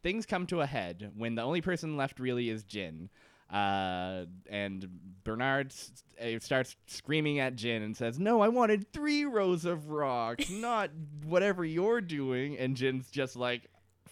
[0.03, 3.09] things come to a head when the only person left really is Jin.
[3.51, 4.87] Uh, and
[5.23, 9.89] Bernard s- uh, starts screaming at Jin and says, No, I wanted three rows of
[9.89, 10.89] rocks, not
[11.25, 12.57] whatever you're doing.
[12.57, 13.67] And Jin's just like,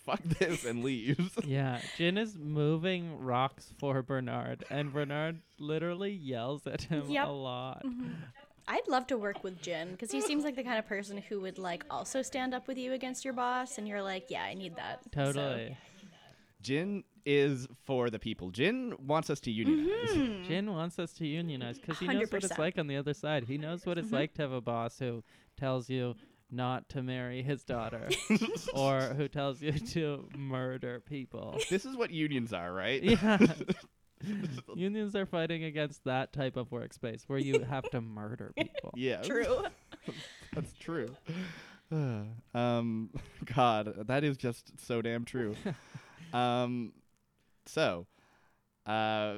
[0.06, 1.32] Fuck this, and leaves.
[1.46, 7.28] Yeah, Jin is moving rocks for Bernard, and Bernard literally yells at him Yep.
[7.28, 7.86] a lot.
[8.68, 11.40] I'd love to work with Jin because he seems like the kind of person who
[11.42, 14.54] would like also stand up with you against your boss, and you're like, yeah, I
[14.54, 15.00] need that.
[15.04, 15.78] So- Totally.
[16.62, 18.50] Jin is for the people.
[18.50, 20.10] Jin wants us to unionize.
[20.12, 20.44] Hmm.
[20.48, 23.44] Jin wants us to unionize because he knows what it's like on the other side.
[23.44, 25.24] He knows what it's like to have a boss who
[25.56, 26.16] tells you
[26.50, 28.10] not to marry his daughter
[28.74, 31.60] or who tells you to murder people.
[31.70, 33.04] This is what unions are, right?
[33.04, 33.38] Yeah.
[34.76, 38.92] Unions are fighting against that type of workspace where you have to murder people.
[38.96, 39.22] yeah.
[39.22, 39.64] True.
[40.54, 41.16] That's true.
[42.54, 43.12] um,
[43.56, 45.56] God, that is just so damn true.
[46.34, 46.92] um,
[47.70, 48.08] so,
[48.86, 49.36] uh,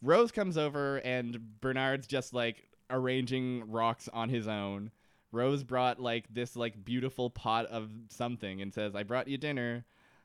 [0.00, 4.90] Rose comes over and Bernard's just like arranging rocks on his own.
[5.30, 9.84] Rose brought like this like beautiful pot of something and says, "I brought you dinner."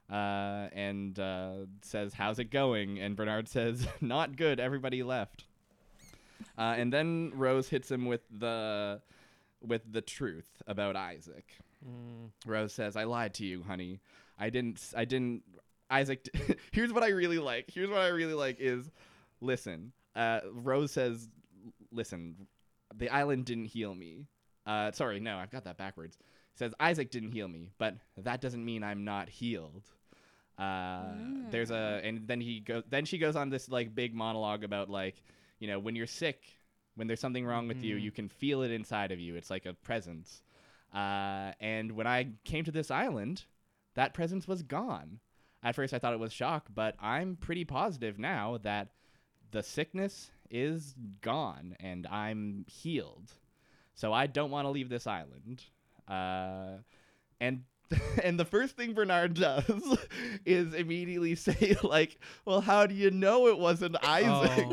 [0.10, 4.60] Uh, and uh, says, "How's it going?" And Bernard says, "Not good.
[4.60, 5.46] Everybody left."
[6.58, 9.02] Uh, and then Rose hits him with the
[9.66, 11.46] with the truth about Isaac.
[11.86, 12.32] Mm.
[12.46, 14.02] Rose says, "I lied to you, honey.
[14.38, 14.82] I didn't.
[14.96, 15.44] I didn't.
[15.90, 16.28] Isaac.
[16.72, 17.70] Here's what I really like.
[17.72, 18.90] Here's what I really like is,
[19.42, 19.92] listen.
[20.16, 21.28] Uh, Rose says,
[21.92, 22.48] listen.
[22.96, 24.26] The island didn't heal me.
[24.66, 26.18] Uh, sorry, no, I've got that backwards.
[26.56, 29.84] Says Isaac didn't heal me, but that doesn't mean I'm not healed.
[30.58, 31.04] Uh,
[31.52, 32.84] There's a, and then he goes.
[32.90, 35.22] Then she goes on this like big monologue about like,
[35.60, 36.42] you know, when you're sick,
[36.96, 38.02] when there's something wrong with you, Mhm.
[38.02, 39.36] you can feel it inside of you.
[39.36, 40.42] It's like a presence.
[40.94, 43.46] Uh, and when I came to this island,
[43.94, 45.20] that presence was gone.
[45.64, 48.90] At first, I thought it was shock, but I'm pretty positive now that
[49.52, 53.32] the sickness is gone and I'm healed.
[53.96, 55.64] So I don't want to leave this island.
[56.08, 56.78] Uh,
[57.40, 57.64] and
[58.24, 59.64] and the first thing Bernard does
[60.46, 64.68] is immediately say like, "Well, how do you know it wasn't Isaac?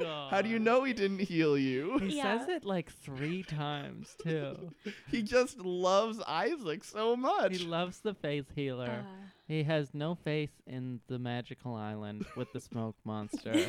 [0.00, 2.38] Oh, how do you know he didn't heal you?" He Yeah.
[2.40, 4.72] says it like three times too.
[5.08, 7.58] He just loves Isaac so much.
[7.58, 9.04] He loves the faith healer.
[9.08, 13.66] Uh, He has no faith in the magical island with the smoke monster.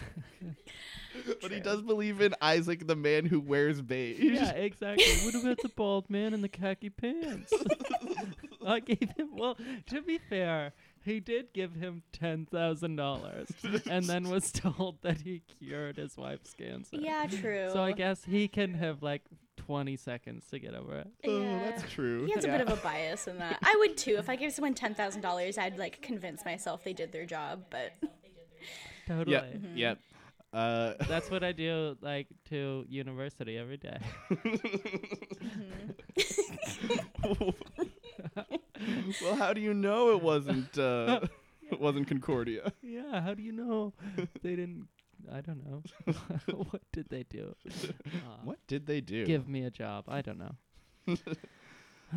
[1.42, 4.20] but he does believe in Isaac, the man who wears beige.
[4.20, 5.04] yeah, exactly.
[5.24, 7.52] What about the bald man in the khaki pants?
[8.66, 9.30] I gave him.
[9.36, 9.56] Well,
[9.88, 13.48] to be fair, he did give him ten thousand dollars,
[13.88, 16.96] and then was told that he cured his wife's cancer.
[16.96, 17.70] yeah, true.
[17.72, 19.22] So I guess he can have like
[19.56, 21.08] twenty seconds to get over it.
[21.26, 22.26] Oh, that's true.
[22.26, 22.54] He has Yeah.
[22.54, 23.58] a bit of a bias in that.
[23.62, 24.16] I would too.
[24.18, 27.64] If I gave someone ten thousand dollars, I'd like convince myself they did their job.
[27.70, 27.92] But
[29.10, 29.32] Totally.
[29.34, 29.54] Yep.
[29.74, 29.98] Yep.
[30.52, 33.98] Uh, That's what I do, like to university every day.
[39.22, 41.20] well, how do you know it wasn't uh,
[41.70, 42.72] it wasn't Concordia?
[42.82, 43.20] yeah.
[43.20, 43.92] How do you know
[44.42, 44.88] they didn't?
[45.30, 45.82] I don't know.
[46.70, 47.54] what did they do?
[47.68, 47.70] Uh,
[48.44, 49.26] What did they do?
[49.26, 50.04] Give me a job.
[50.08, 50.54] I don't know.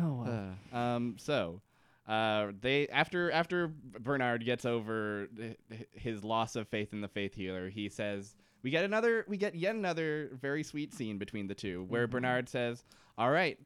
[0.00, 0.56] oh well.
[0.72, 1.16] Uh, um.
[1.18, 1.60] So,
[2.06, 3.68] uh, they after after
[4.00, 8.34] Bernard gets over h- h- his loss of faith in the faith healer, he says
[8.62, 12.10] we get another we get yet another very sweet scene between the two where Mhm.
[12.10, 12.84] Bernard says,
[13.16, 13.58] "All right,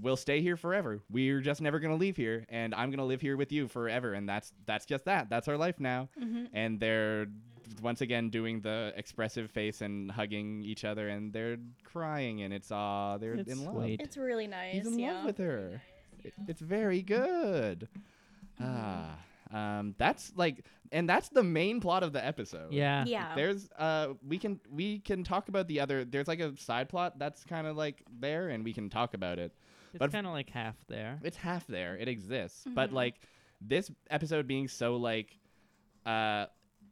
[0.00, 1.00] we'll stay here forever.
[1.10, 4.28] We're just never gonna leave here, and I'm gonna live here with you forever, and
[4.28, 5.28] that's that's just that.
[5.30, 6.08] That's our life now.
[6.20, 6.44] Mm-hmm.
[6.54, 7.26] And they're
[7.80, 12.70] once again doing the expressive face and hugging each other, and they're crying, and it's
[12.70, 13.76] ah, they're It's in love.
[13.76, 14.00] sweet.
[14.00, 14.74] It's really nice.
[14.74, 15.12] He's in yeah.
[15.14, 15.80] love with her.
[16.24, 17.88] It- it's very good.
[18.60, 19.18] Ah,
[19.50, 22.72] um, that's like, and that's the main plot of the episode.
[22.72, 23.04] Yeah.
[23.06, 23.34] yeah.
[23.34, 27.18] There's uh we can we can talk about the other there's like a side plot
[27.18, 29.52] that's kind of like there and we can talk about it.
[29.92, 31.18] It's but- kind of like half there.
[31.22, 31.96] It's half there.
[31.96, 32.64] It exists.
[32.74, 32.94] But Mhm.
[32.94, 33.14] like
[33.60, 35.38] this episode being so like
[36.06, 36.46] uh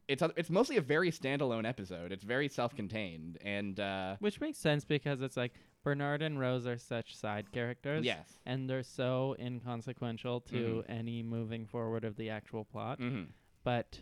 [0.09, 2.11] it's a, it's mostly a very standalone episode.
[2.11, 5.53] It's very self-contained and uh Which makes sense because it's like
[5.83, 8.05] Bernard and Rose are such side characters.
[8.05, 8.39] yes.
[8.47, 10.93] And they're so inconsequential to Mm-hmm.
[10.93, 12.99] any moving forward of the actual plot.
[13.01, 13.28] Mhm.
[13.64, 14.01] But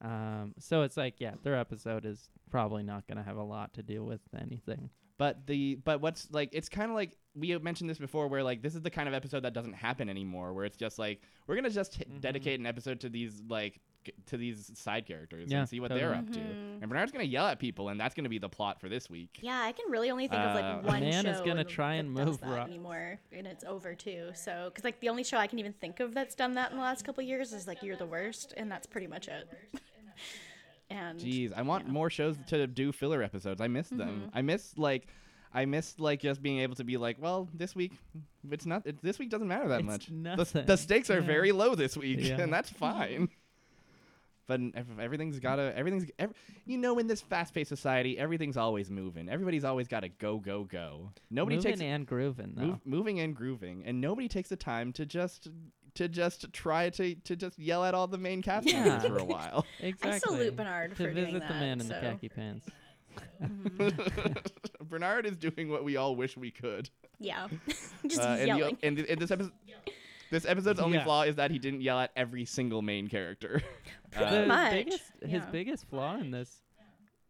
[0.00, 3.74] um so it's like yeah, their episode is probably not going to have a lot
[3.74, 4.90] to do with anything.
[5.16, 8.62] But the but what's like it's kind of like we mentioned this before where like
[8.62, 11.54] this is the kind of episode that doesn't happen anymore where it's just like we're
[11.54, 12.20] going to just Mhm.
[12.20, 13.80] dedicate an episode to these like
[14.26, 16.38] to these side characters Yeah, and see what they're up to.
[16.38, 16.80] Mhm.
[16.82, 18.88] And Bernard's going to yell at people and that's going to be the plot for
[18.88, 19.38] this week.
[19.42, 21.94] Yeah, I can really only think of Uh, like one Man show is gonna try
[21.94, 24.30] and move that Ro- anymore, and it's over too.
[24.34, 26.76] So, because like the only show I can even think of that's done that in
[26.76, 29.48] the last couple years is like You're the Worst, and that's pretty much it.
[30.90, 31.92] and Jeez, I want yeah.
[31.92, 33.60] more shows to do filler episodes.
[33.60, 34.24] I miss them.
[34.26, 34.30] Mhm.
[34.34, 35.06] I miss like
[35.56, 37.92] I miss like just being able to be like, well, this week
[38.50, 40.06] it's not it, this week doesn't matter that It's much.
[40.06, 40.66] The, nothing.
[40.66, 41.26] the stakes are Yeah.
[41.26, 42.40] very low this week, Yeah.
[42.40, 43.28] and that's fine.
[44.46, 44.60] But
[44.98, 46.34] everything's gotta everything's ev-
[46.66, 49.28] you know in this fast-paced society everything's always moving.
[49.28, 51.10] Everybody's always got to go go go.
[51.30, 52.62] Nobody Moving takes and grooving though.
[52.66, 55.48] move, moving and grooving, and nobody takes the time to just
[55.94, 58.84] to just try to to just yell at all the main cast Yeah.
[58.84, 59.64] members for a while.
[59.80, 60.10] exactly.
[60.10, 61.48] I salute Bernard to for visit doing that.
[61.48, 62.00] the man in the so.
[62.00, 62.66] khaki pants.
[64.88, 66.90] Bernard is doing what we all wish we could.
[67.18, 67.48] Yeah,
[68.06, 68.78] just Uh, and, the, yelling.
[68.82, 69.52] and, th- and this episode,
[70.30, 71.04] this episode's only Yeah.
[71.04, 73.62] flaw is that he didn't yell at every single main character.
[74.10, 75.50] Pretty Uh, the much, biggest, his yeah.
[75.50, 76.62] biggest flaw in this,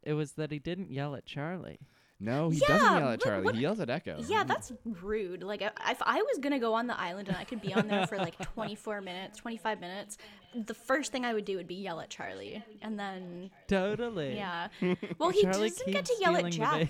[0.03, 1.79] it was that he didn't yell at Charlie.
[2.21, 3.45] no, he Yeah, doesn't yell at what- Charlie.
[3.45, 4.25] what- he yells at Eko.
[4.29, 5.43] Yeah, that's rude.
[5.43, 7.87] Like, I- if I was gonna go on the island and I could be on
[7.89, 10.17] there for like 24 minutes, 25 minutes,
[10.55, 14.37] the first thing I would do would be yell at Charlie, and then Totally.
[14.37, 14.69] yeah.
[15.19, 16.89] Well, he doesn't get to yell at Jack.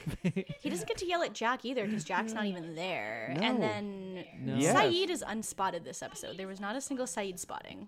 [0.61, 3.35] He doesn't get to yell at Jack either because Jack's not even there.
[3.37, 3.43] No.
[3.43, 4.57] And then No.
[4.57, 4.77] Yes.
[4.77, 6.37] Sayid is unspotted this episode.
[6.37, 7.87] There was not a single Sayid spotting.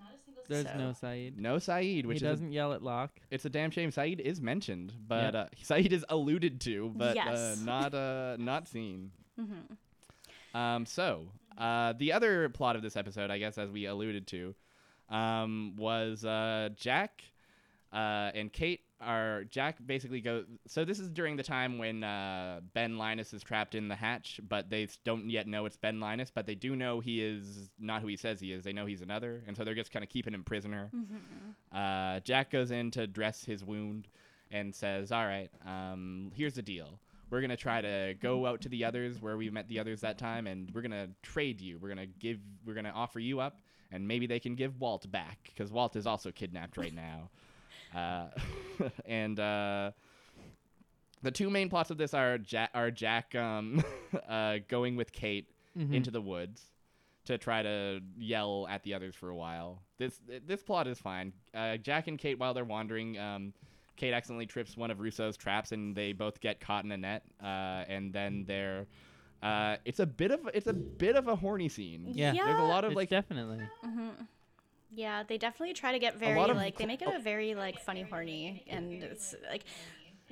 [0.49, 1.39] There's So- no Sayid.
[1.39, 3.19] No Sayid, which he doesn't yell at Locke.
[3.31, 3.91] it's a damn shame.
[3.91, 5.41] Sayid is mentioned, but Yeah.
[5.41, 9.11] uh, Sayid is alluded to, but uh, not uh, not seen.
[9.37, 11.27] hmm Um, so
[11.59, 14.55] uh, the other plot of this episode, I guess, as we alluded to,
[15.09, 17.23] um, was uh, Jack
[17.93, 20.45] uh, and Kate are Jack basically go.
[20.67, 24.41] So this is during the time when uh, Ben Linus is trapped in the hatch,
[24.49, 28.01] but they don't yet know it's Ben Linus, but they do know he is not
[28.01, 28.65] who he says he is.
[28.65, 30.91] They know he's another, and so they're just kind of keeping him prisoner.
[31.73, 34.09] Uh, Jack goes in to dress his wound
[34.51, 36.99] and says, "All right, um, here's the deal.
[37.29, 40.17] We're gonna try to go out to the others where we met the others that
[40.17, 41.79] time, and we're gonna trade you.
[41.79, 42.39] We're gonna give.
[42.65, 43.61] We're gonna offer you up,
[43.93, 47.31] and maybe they can give Walt back because Walt is also kidnapped right now.
[47.95, 48.29] Uh,
[49.07, 49.91] and uh,
[51.23, 53.83] the two main plots of this are Jack, are Jack um,
[54.29, 55.93] uh, going with Kate Mhm.
[55.95, 56.63] into the woods
[57.27, 59.83] to try to yell at the others for a while.
[59.99, 61.33] This this plot is fine.
[61.55, 63.53] Uh, Jack and Kate, while they're wandering, um,
[63.97, 67.25] Kate accidentally trips one of Rousseau's traps, and they both get caught in a net.
[67.43, 68.87] Uh, and then they're
[69.43, 72.11] uh, it's a bit of it's a bit of a horny scene.
[72.13, 72.33] Yeah.
[72.33, 73.61] There's a lot of It's like definitely.
[73.85, 74.09] Mm-hmm.
[74.91, 77.81] Yeah, they definitely try to get very of like they make it a very like
[77.81, 79.65] funny horny, and it's like.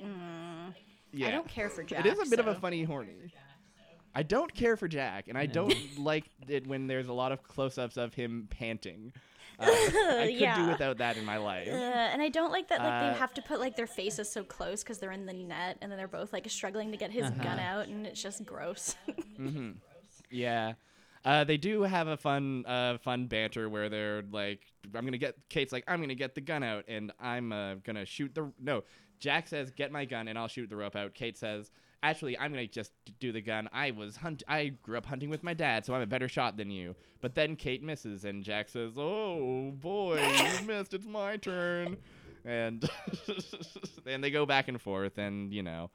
[0.01, 0.73] Mm,
[1.13, 1.27] yeah.
[1.27, 2.05] I don't care for Jack.
[2.05, 3.31] it is a bit of a funny horny.
[4.13, 7.43] I don't care for Jack, and I don't like it when there's a lot of
[7.43, 9.13] close-ups of him panting.
[9.59, 11.67] Uh, I could do without that in my life.
[11.69, 14.29] Uh, and I don't like that like Uh, they have to put like their faces
[14.31, 17.11] so close because they're in the net, and then they're both like struggling to get
[17.11, 17.79] his gun Uh-huh.
[17.79, 18.95] out, and it's just gross.
[19.37, 19.71] hmm
[20.31, 20.73] Yeah.
[21.23, 24.61] Uh, they do have a fun, uh, fun banter where they're like,
[24.93, 28.05] "I'm gonna get." Kate's like, "I'm gonna get the gun out, and I'm uh, gonna
[28.05, 28.83] shoot the." No,
[29.19, 31.71] Jack says, "Get my gun, and I'll shoot the rope out." Kate says,
[32.03, 33.67] "Actually, I'm gonna just do the gun.
[33.73, 34.43] I was hunt.
[34.47, 37.35] I grew up hunting with my dad, so I'm a better shot than you." But
[37.35, 40.93] then Kate misses, and Jack says, "Oh boy, you missed.
[40.93, 41.97] It's my turn."
[42.43, 42.87] And
[44.05, 45.89] and they go back and forth, and you know,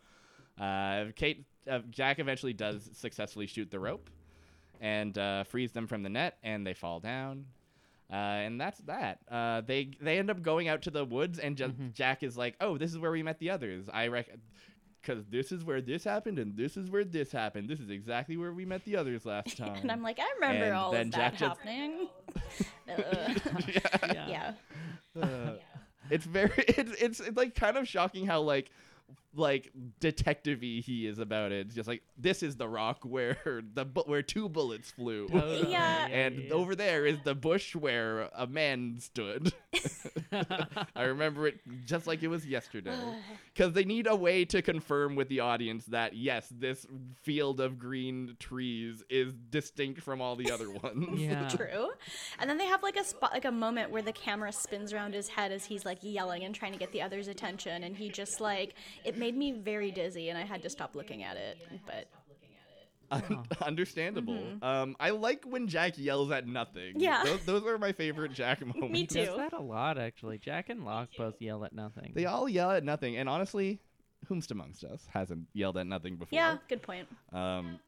[0.61, 4.11] uh, Kate, uh, Jack eventually does successfully shoot the rope
[4.81, 7.45] and uh, frees them from the net, and they fall down.
[8.13, 9.21] Uh, and that's that.
[9.31, 11.93] Uh, they they end up going out to the woods, and just Mhm.
[11.95, 14.37] Jack is like, "Oh, this is where we met the others." I rec-
[15.01, 17.69] because this is where this happened and this is where this happened.
[17.69, 19.77] This is exactly where we met the others last time.
[19.83, 22.09] And I'm like, I remember And all of that just- happening.
[22.89, 23.41] Ugh.
[24.13, 24.29] yeah.
[24.29, 24.53] yeah.
[25.23, 25.53] Uh,
[26.11, 28.71] it's very it's, it's it's like kind of shocking how like
[29.35, 29.71] like
[30.01, 31.67] detective-y he is about it.
[31.67, 33.37] It's just like this is the rock where
[33.75, 35.29] the bu- where two bullets flew.
[35.33, 35.71] Oh, totally.
[35.71, 36.07] Yeah.
[36.09, 36.53] And yeah.
[36.53, 39.53] over there is the bush where a man stood.
[40.97, 42.97] I remember it just like it was yesterday.
[43.53, 46.87] Because they need a way to confirm with the audience that, yes, this
[47.21, 51.21] field of green trees is distinct from all the other ones.
[51.21, 51.49] yeah.
[51.49, 51.91] True.
[52.39, 55.13] And then they have like a spot, like a moment where the camera spins around
[55.15, 58.09] his head as he's like yelling and trying to get the others' attention, and he
[58.09, 58.75] just like
[59.05, 61.59] it made me very dizzy, and I had to stop looking at it.
[61.87, 62.09] But
[63.13, 64.41] Un- Understandable.
[64.63, 66.95] Um, I like when Jack yells at nothing.
[66.95, 67.01] Mm-hmm.
[67.01, 67.25] Yeah.
[67.25, 68.93] Those, those are my favorite Jack moments.
[68.93, 69.37] Me He does too.
[69.37, 70.39] that a lot, actually.
[70.39, 72.13] Jack and Locke both yell at nothing.
[72.15, 73.17] They all yell at nothing.
[73.17, 73.81] And honestly,
[74.29, 76.37] whomst amongst us hasn't yelled at nothing before?
[76.37, 77.09] yeah, good point.
[77.33, 77.81] Um,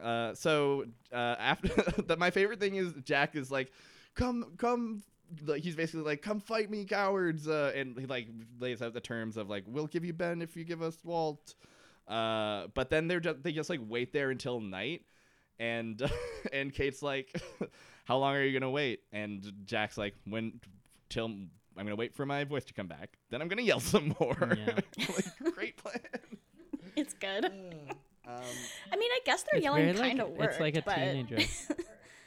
[0.00, 1.68] uh, so uh, after
[2.06, 3.72] that, my favorite thing is Jack is like,
[4.14, 5.02] "Come, come."
[5.44, 8.28] Like he's basically like, "Come fight me, cowards!" Uh, and he like
[8.60, 11.54] lays out the terms of like, "We'll give you Ben if you give us Walt."
[12.06, 15.02] Uh, but then they're just they just like wait there until night,
[15.58, 16.02] and
[16.52, 17.40] and Kate's like,
[18.04, 20.60] "How long are you gonna wait?" And Jack's like, "When
[21.10, 23.18] till I'm gonna wait for my voice to come back.
[23.30, 24.78] Then I'm gonna yell some more." Yeah.
[25.08, 26.00] like, great plan.
[26.96, 27.44] It's good.
[27.44, 28.42] Um,
[28.92, 30.52] I mean, I guess their It's yelling kind of worked.
[30.52, 30.96] It's like a but...
[30.96, 31.38] teenager.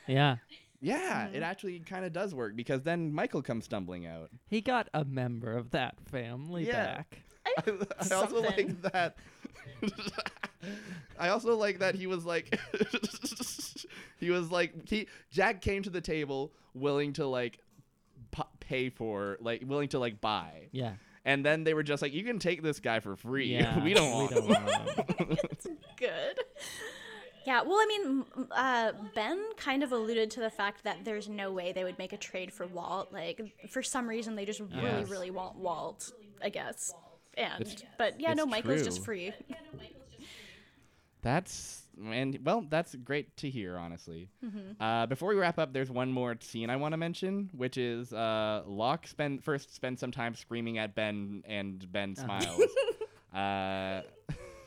[0.07, 0.37] yeah.
[0.81, 1.35] Yeah, Mm-hmm.
[1.35, 4.31] it actually kind of does work because then Michael comes stumbling out.
[4.47, 6.95] He got a member of that family Yeah.
[6.97, 7.21] back.
[7.45, 7.63] I,
[8.11, 9.17] I also like that.
[11.19, 12.59] I also like that he was like,
[14.19, 17.59] he was like he Jack came to the table willing to like
[18.31, 20.93] p- pay for like willing to like buy, Yeah.
[21.25, 23.47] and then they were just like, you can take this guy for free.
[23.53, 23.83] Yeah.
[23.83, 24.31] we don't want.
[24.31, 25.37] We don't him." want him.
[25.51, 25.67] it's
[25.97, 26.39] good.
[27.45, 31.51] Yeah, well, I mean, uh, Ben kind of alluded to the fact that there's no
[31.51, 33.11] way they would make a trade for Walt.
[33.11, 35.09] Like, for some reason, they just really, Yes.
[35.09, 36.11] really want Walt,
[36.43, 36.93] I guess.
[37.35, 39.33] And, It's- but yeah, no, Michael's just free.
[41.21, 44.29] That's and well, that's great to hear, honestly.
[44.43, 44.81] Mm-hmm.
[44.81, 48.11] Uh, before we wrap up, there's one more scene I want to mention, which is
[48.11, 52.61] uh, Locke spend first spend some time screaming at Ben, and Ben smiles.
[53.35, 54.01] uh,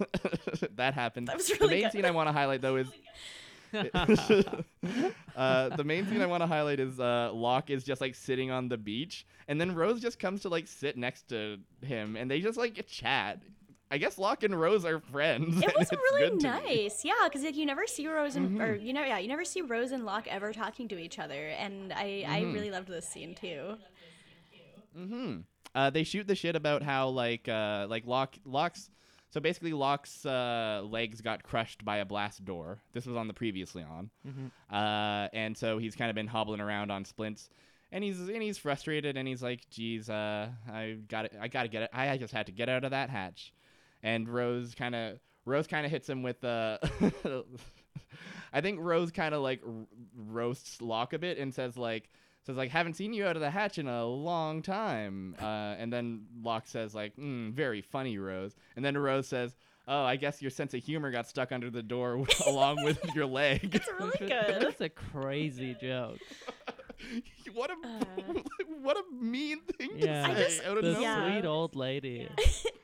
[0.77, 1.29] that happened.
[1.29, 1.93] That was the main good.
[1.93, 2.89] scene I want to highlight, though, is.
[5.37, 8.51] uh, the main scene I want to highlight is uh, Locke is just like sitting
[8.51, 12.31] on the beach, and then Rose just comes to like sit next to him, and
[12.31, 13.41] they just like chat.
[13.91, 15.63] I guess Locke and Rose are friends.
[15.63, 16.85] It was really good to me.
[16.85, 19.45] nice, yeah, because like you never see Rose and or you know, yeah, you never
[19.45, 23.09] see Rose and Locke ever talking to each other, and I I really loved this
[23.09, 23.77] scene too.
[24.97, 25.39] Mm-hmm.
[25.75, 28.91] Uh, they shoot the shit about how like uh, like Locke Locke's
[29.35, 32.79] so basically Locke's uh, legs got crushed by a blast door.
[32.93, 34.09] This was on the previously on,
[34.71, 37.51] uh, and so he's kind of been hobbling around on splints,
[37.91, 41.69] and he's and he's frustrated, and he's like, "Geez, uh, I got I got to
[41.69, 41.91] get it.
[41.93, 43.53] I, I just had to get out of that hatch,"
[44.05, 46.79] and Rose kind of Rose kind of hits him with uh,
[48.53, 49.73] I think Rose kind of like r-
[50.17, 52.09] roasts Locke a bit and says like
[52.47, 55.93] says like haven't seen you out of the hatch in a long time uh, and
[55.93, 59.55] then Locke says like mm, very funny Rose and then Rose says
[59.89, 63.27] oh I guess your sense of humor got stuck under the door along with your
[63.27, 64.59] leg It's really good.
[64.61, 66.19] That's a crazy joke.
[67.55, 68.41] what a Uh.
[68.83, 70.27] what a mean thing Yeah.
[70.27, 71.33] to I say just- out of the nowhere.
[71.33, 72.29] Sweet old lady.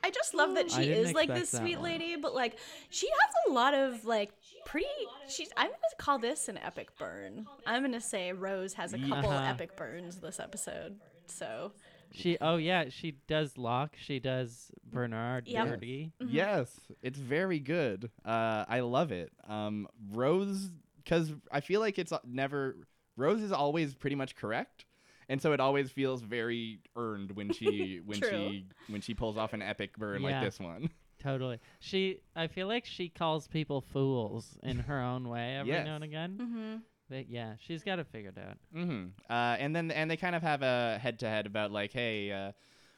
[0.21, 1.85] just love that she is like this sweet one.
[1.91, 2.57] lady, but like
[2.89, 4.31] she has a lot of like
[4.65, 4.87] pretty.
[5.27, 5.49] She's.
[5.57, 7.47] I'm gonna call this an epic burn.
[7.65, 9.49] I'm gonna say Rose has a couple Uh-huh.
[9.49, 10.99] epic burns this episode.
[11.27, 11.71] So
[12.13, 15.65] She oh yeah, she does Locke, she does Bernard Yep.
[15.67, 16.11] dirty.
[16.19, 18.09] Yes, it's very good.
[18.25, 19.31] Uh, I love it.
[19.47, 20.71] Um, Rose,
[21.03, 22.75] because I feel like it's uh, never
[23.15, 24.85] Rose is always pretty much correct,
[25.31, 28.29] and so it always feels very earned when she when True.
[28.29, 30.29] she when she pulls off an epic burn Yeah.
[30.31, 30.89] like this one.
[31.23, 31.59] Totally.
[31.79, 35.85] She I feel like she calls people fools in her own way every Yes.
[35.85, 36.37] now and again.
[36.41, 36.75] mm-hmm.
[37.09, 38.57] But yeah, she's got it figured out.
[38.73, 41.91] hmm Uh, and then and they kind of have a head to head about like,
[41.93, 42.51] hey, uh,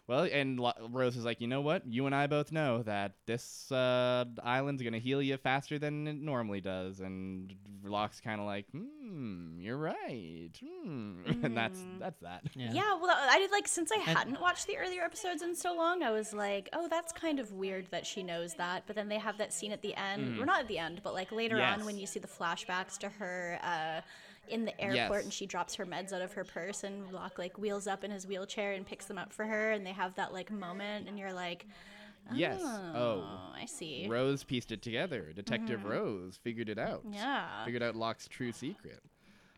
[0.07, 1.87] well, and Rose is like, you know what?
[1.87, 6.15] You and I both know that this uh, island's gonna heal you faster than it
[6.17, 7.53] normally does, and
[7.85, 11.13] Locke's kind of like, hmm, you're right, hmm.
[11.43, 12.43] and that's that's that.
[12.53, 12.71] Yeah.
[12.73, 12.97] Yeah.
[13.01, 16.11] well, I did like since I hadn't watched the earlier episodes in so long, I
[16.11, 18.83] was like, oh, that's kind of weird that she knows that.
[18.85, 21.13] But then they have that scene at the end, or not at the end, but
[21.13, 24.01] like later on when you see the flashbacks to her uh,
[24.49, 25.23] in the airport Yes.
[25.23, 28.11] and she drops her meds out of her purse and Locke like wheels up in
[28.11, 31.17] his wheelchair and picks them up for her, and they have that like moment, and
[31.17, 31.65] you're like.
[32.33, 32.61] Yes.
[32.63, 33.51] Oh.
[33.53, 34.07] I see.
[34.09, 35.33] Rose pieced it together.
[35.35, 35.89] Detective Mm-hmm.
[35.89, 37.01] Rose figured it out.
[37.11, 37.65] yeah.
[37.65, 39.01] Figured out Locke's true secret.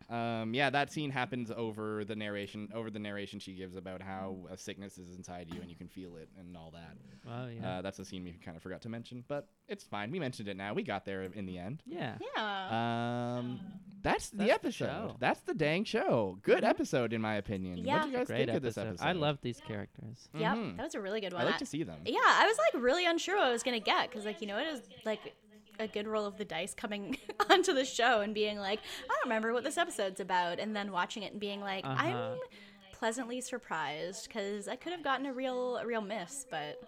[0.09, 2.69] Um, yeah, that scene happens over the narration.
[2.75, 5.87] Over the narration she gives about how a sickness is inside you and you can
[5.87, 6.95] feel it and all that.
[7.27, 7.77] Oh yeah.
[7.77, 10.11] Uh, that's a scene we kind of forgot to mention, but it's fine.
[10.11, 10.73] We mentioned it now.
[10.73, 11.81] We got there in the end.
[11.85, 12.17] yeah.
[12.35, 13.35] yeah.
[13.39, 13.59] Um,
[14.03, 14.85] that's the That's the episode.
[14.85, 15.15] show.
[15.19, 16.37] That's the dang show.
[16.43, 17.77] Good episode, in my opinion.
[17.79, 17.95] Yeah.
[17.95, 18.89] What do you guys Great think of this episode.
[19.01, 19.05] episode?
[19.07, 20.29] I love these characters.
[20.35, 20.55] Yep.
[20.55, 20.77] Mhm.
[20.77, 21.41] That was a really good one.
[21.41, 22.01] I like I- to see them.
[22.05, 24.59] Yeah, I was like really unsure what I was gonna get because like you know
[24.59, 25.33] it is like
[25.79, 27.17] a good roll of the dice coming
[27.49, 30.91] onto the show and being like I don't remember what this episode's about and then
[30.91, 32.03] watching it and being like Uh-huh.
[32.07, 32.37] I'm
[32.93, 36.79] pleasantly surprised because I could have gotten a real a real miss but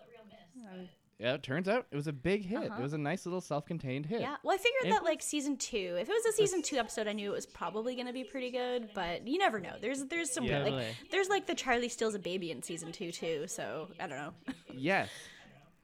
[0.71, 0.87] um,
[1.19, 2.57] Yeah, it turns out it was a big hit.
[2.71, 2.79] Uh-huh.
[2.79, 4.21] It was a nice little self-contained hit.
[4.21, 7.07] yeah well I figured that like season two if it was a season two episode
[7.07, 10.31] I knew it was probably gonna be pretty good but you never know there's there's
[10.31, 10.57] some Yeah.
[10.59, 10.85] like Totally.
[11.11, 14.33] there's like the Charlie steals a baby in season two too so I don't know
[14.73, 15.09] Yes.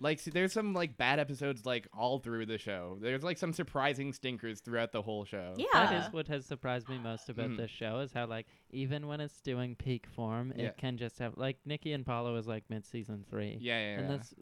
[0.03, 2.97] Like see, there's some like bad episodes like all through the show.
[3.01, 5.53] There's like some surprising stinkers throughout the whole show.
[5.57, 7.57] yeah That is what has surprised me most about Mhm.
[7.57, 10.65] this show is how like even when it's doing peak form, Yeah.
[10.65, 13.57] it can just have like Nikki and Paulo is like mid season three.
[13.61, 14.17] Yeah, yeah, And yeah.
[14.17, 14.33] that's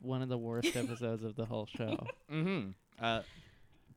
[0.00, 2.06] one of the worst episodes of the whole show.
[2.32, 2.70] mm-hmm.
[3.00, 3.22] Uh,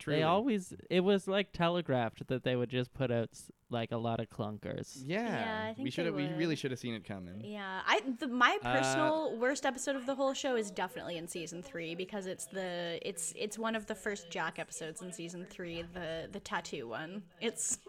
[0.01, 0.15] true.
[0.15, 3.97] They always it was like telegraphed that they would just put out s- like a
[3.97, 5.01] lot of clunkers.
[5.05, 5.23] Yeah.
[5.23, 6.15] Yeah, I we should have.
[6.15, 7.41] We really should have seen it coming.
[7.45, 11.27] Yeah, I the, my Uh, personal worst episode of the whole show is definitely in
[11.27, 15.45] season three because it's the it's it's one of the first Jack episodes in season
[15.49, 17.23] three, the the tattoo one.
[17.39, 17.79] It's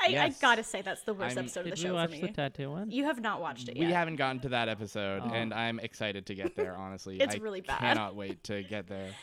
[0.00, 0.36] I, Yes.
[0.36, 2.26] I gotta say that's the worst I'm- episode of Did the we show watch for
[2.26, 2.90] the tattoo one?
[2.90, 3.86] you have not watched it We yet.
[3.88, 5.30] We haven't gotten to that episode, Oh.
[5.32, 6.74] and I'm excited to get there.
[6.76, 7.78] Honestly, It's I really bad.
[7.80, 9.10] Cannot wait to get there.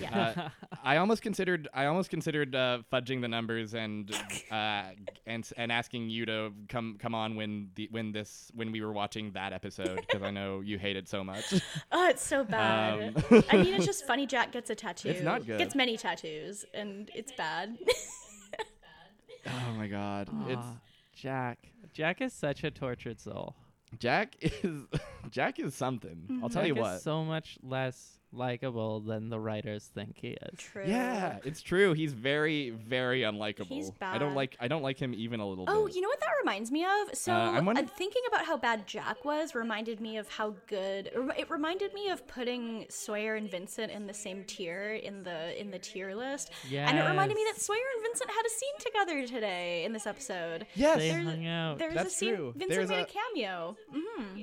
[0.00, 0.34] yeah.
[0.36, 0.48] Uh,
[0.84, 4.10] I almost considered I almost considered uh, fudging the numbers and
[4.50, 4.82] uh,
[5.26, 8.92] and and asking you to come come on when the when this when we were
[8.92, 11.52] watching that episode because I know you hate it so much.
[11.92, 13.16] oh, it's so bad.
[13.30, 14.26] Um, I mean, it's just funny.
[14.26, 15.08] Jack gets a tattoo.
[15.08, 15.58] It's not good.
[15.58, 17.76] Gets many tattoos, and it's bad.
[19.46, 20.66] oh my god, it's
[21.14, 21.58] Jack.
[21.92, 23.54] Jack is such a tortured soul.
[23.98, 24.86] Jack is
[25.30, 26.40] Jack is something.
[26.42, 27.00] I'll tell Jack you is what.
[27.02, 30.58] so much less likable than the writers think he is.
[30.58, 30.84] True.
[30.86, 31.92] yeah, it's true.
[31.92, 33.66] He's very very unlikable.
[33.68, 34.14] He's bad.
[34.14, 35.74] I don't like I don't like him even a little bit.
[35.74, 35.94] Oh, bit.
[35.94, 37.14] you know what that reminds me of?
[37.14, 40.54] So, Uh, I'm uh, wondering- thinking about how bad Jack was reminded me of how
[40.66, 41.10] good.
[41.36, 45.70] It reminded me of putting Sawyer and Vincent in the same tier in the in
[45.70, 46.50] the tier list.
[46.68, 46.88] Yeah.
[46.88, 50.06] And it reminded me that Sawyer and Vincent had a scene together today in this
[50.06, 50.66] episode.
[50.74, 50.98] yes.
[50.98, 51.78] They There's- hung out.
[51.78, 52.34] There's That's a scene.
[52.36, 52.52] true.
[52.56, 53.76] Vincent There's made a, a- cameo.
[53.92, 54.40] hmm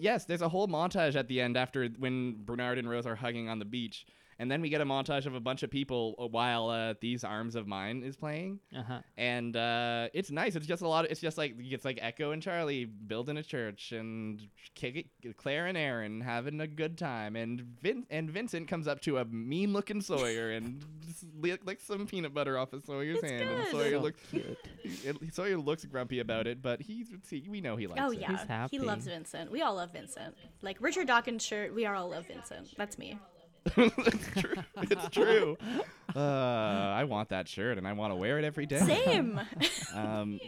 [0.00, 3.48] Yes, there's a whole montage at the end after when Bernard and Rose are hugging
[3.48, 4.06] on the beach.
[4.38, 7.24] And then we get a montage of a bunch of people uh, while uh, These
[7.24, 8.60] Arms of Mine is playing.
[8.76, 8.98] Uh-huh.
[9.16, 10.56] And uh, it's nice.
[10.56, 13.42] It's just a lot of, it's just like, it's like Eko and Charlie building a
[13.42, 14.40] church and
[14.74, 17.36] kick it, Claire and Aaron having a good time.
[17.36, 21.84] And Vin- and Vincent comes up to a mean looking Sawyer and just li- licks
[21.84, 23.48] some peanut butter off of Sawyer's It's hand.
[23.48, 23.68] And.
[23.68, 24.58] Sawyer So looks, cute.
[25.04, 28.20] it, Sawyer looks grumpy about it, but he's, see, we know he likes Oh it.
[28.20, 28.76] yeah, happy.
[28.78, 29.50] he loves Vincent.
[29.50, 30.34] We all love Vincent.
[30.62, 32.74] Like Richard Dawkins' shirt, we all love Vincent.
[32.76, 33.18] That's me.
[33.76, 34.54] it's true.
[34.82, 35.56] It's true.
[36.14, 38.78] Uh, I want that shirt and I want to wear it every day.
[38.78, 39.40] Same.
[39.94, 40.38] Um,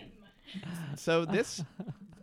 [0.96, 1.64] so this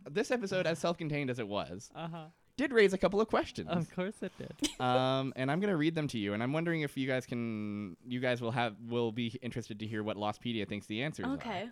[0.10, 2.26] this episode, as self-contained as it was, Uh-huh.
[2.56, 3.68] did raise a couple of questions.
[3.70, 4.80] Of course it did.
[4.80, 6.34] um, and I'm gonna read them to you.
[6.34, 9.88] And I'm wondering if you guys can, you guys will have, will be interested to
[9.88, 11.70] hear what Lostpedia thinks the answers okay.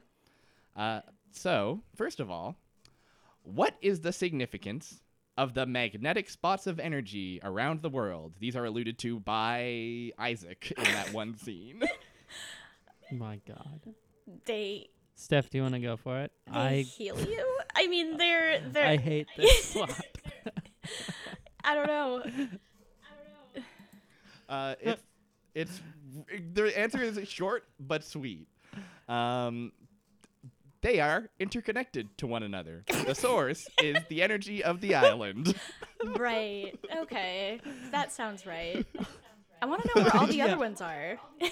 [0.76, 0.98] are.
[0.98, 1.02] Uh,
[1.32, 2.56] so first of all,
[3.44, 5.00] what is the significance
[5.38, 8.34] of the magnetic spots of energy around the world?
[8.40, 11.82] These are alluded to by Isaac in that one scene.
[13.12, 13.82] My God.
[14.46, 16.32] They Steph, do you want to go for it?
[16.52, 17.60] they I heal you.
[17.76, 18.88] I mean, they're they're.
[18.88, 20.00] I hate this plot.
[21.64, 22.24] I don't know.
[24.50, 25.02] Uh, it's
[25.54, 25.82] it's
[26.54, 28.48] the answer is short but sweet.
[29.08, 29.74] Um,
[30.82, 32.84] they are interconnected to one another.
[33.06, 35.56] The source is the energy of the island.
[36.04, 36.78] Right.
[37.04, 37.60] Okay.
[37.92, 38.86] That sounds right.
[39.62, 40.46] I want to know where all the Yeah.
[40.46, 41.20] other ones are.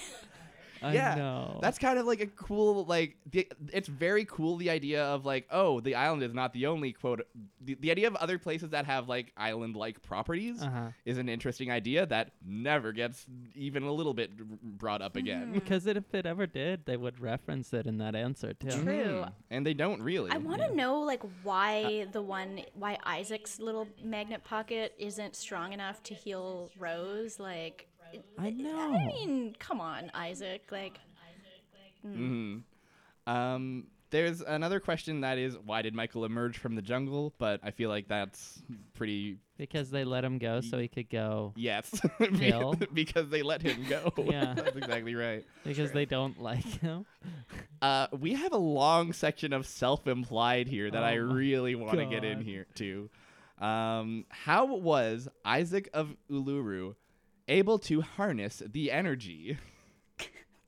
[0.82, 1.58] I yeah, know.
[1.60, 3.16] that's kind of like a cool like.
[3.30, 6.92] The, it's very cool the idea of like, oh, the island is not the only
[6.92, 7.26] quote.
[7.60, 10.88] The, the idea of other places that have like island-like properties uh-huh.
[11.04, 15.52] is an interesting idea that never gets even a little bit brought up again.
[15.52, 18.70] Because it, if it ever did, they would reference it in that answer too.
[18.70, 19.24] True.
[19.24, 19.32] Mhm.
[19.50, 20.30] And they don't really.
[20.30, 25.72] I want to know like why the one why Isaac's little magnet pocket isn't strong
[25.72, 27.38] enough to heal Rose.
[27.38, 27.88] Like,
[28.38, 28.94] I know.
[28.94, 30.62] I mean, come on, Isaac.
[30.70, 30.98] Like,
[32.02, 32.58] hmm
[33.26, 37.32] Um, there's another question that is why did Michael emerge from the jungle?
[37.38, 38.60] But I feel like that's
[38.94, 41.52] pretty Because they let him go so he could go.
[41.56, 42.00] Yes,
[42.34, 42.74] Kill?
[42.92, 44.12] because they let him go.
[44.24, 44.54] Yeah.
[44.54, 45.44] that's exactly right.
[45.64, 47.06] Because they don't like him.
[47.80, 51.98] Uh, we have a long section of self-implied here that I Oh my really want
[51.98, 53.10] to get in here too.
[53.58, 56.94] Um, how was Isaac of Uluru
[57.50, 59.58] able to harness the energy?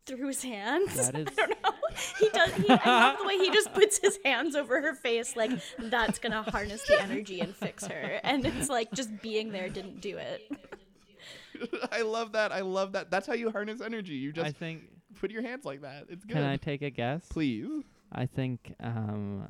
[0.05, 0.95] Through his hands.
[1.11, 1.70] That is- I don't know.
[2.18, 2.53] He does.
[2.55, 6.18] He, I love the way he just puts his hands over her face, like that's
[6.18, 8.20] gonna harness the energy and fix her.
[8.24, 10.41] And it's like just being there didn't do it.
[11.93, 12.51] I love that.
[12.51, 13.11] I love that.
[13.11, 14.14] That's how you harness energy.
[14.14, 14.85] You just I think.
[15.20, 16.07] put your hands like that.
[16.09, 16.33] It's good.
[16.35, 17.26] Can I take a guess?
[17.28, 17.85] Please.
[18.11, 18.74] I think.
[18.80, 19.49] Um,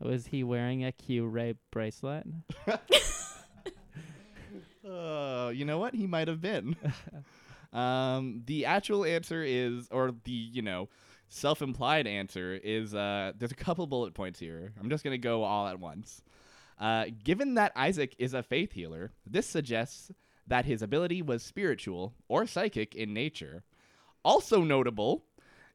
[0.00, 2.26] was he wearing a Q ray bracelet?
[4.86, 5.94] Uh, you know what?
[5.94, 6.76] He might have been.
[7.72, 10.88] um, the actual answer is, or the you know,
[11.28, 12.94] self-implied answer is.
[12.94, 14.72] Uh, there's a couple bullet points here.
[14.80, 16.22] I'm just gonna go all at once.
[16.78, 20.10] Uh, given that Isaac is a faith healer, this suggests
[20.46, 23.64] that his ability was spiritual or psychic in nature.
[24.24, 25.24] Also notable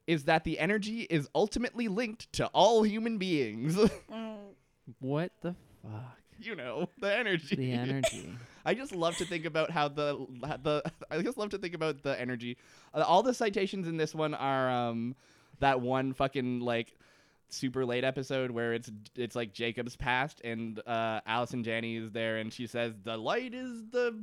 [0.07, 3.77] is that the energy is ultimately linked to all human beings.
[4.99, 6.20] What the fuck?
[6.45, 7.55] You know, the energy.
[7.55, 8.31] The energy.
[8.65, 10.25] I just love to think about how the
[10.63, 12.57] the I just love to think about the energy.
[12.93, 15.15] Uh, all the citations in this one are um
[15.59, 16.95] that one fucking like
[17.53, 22.37] super late episode where it's it's like Jacob's past and uh Allison Janney is there
[22.37, 24.17] and she says the light is the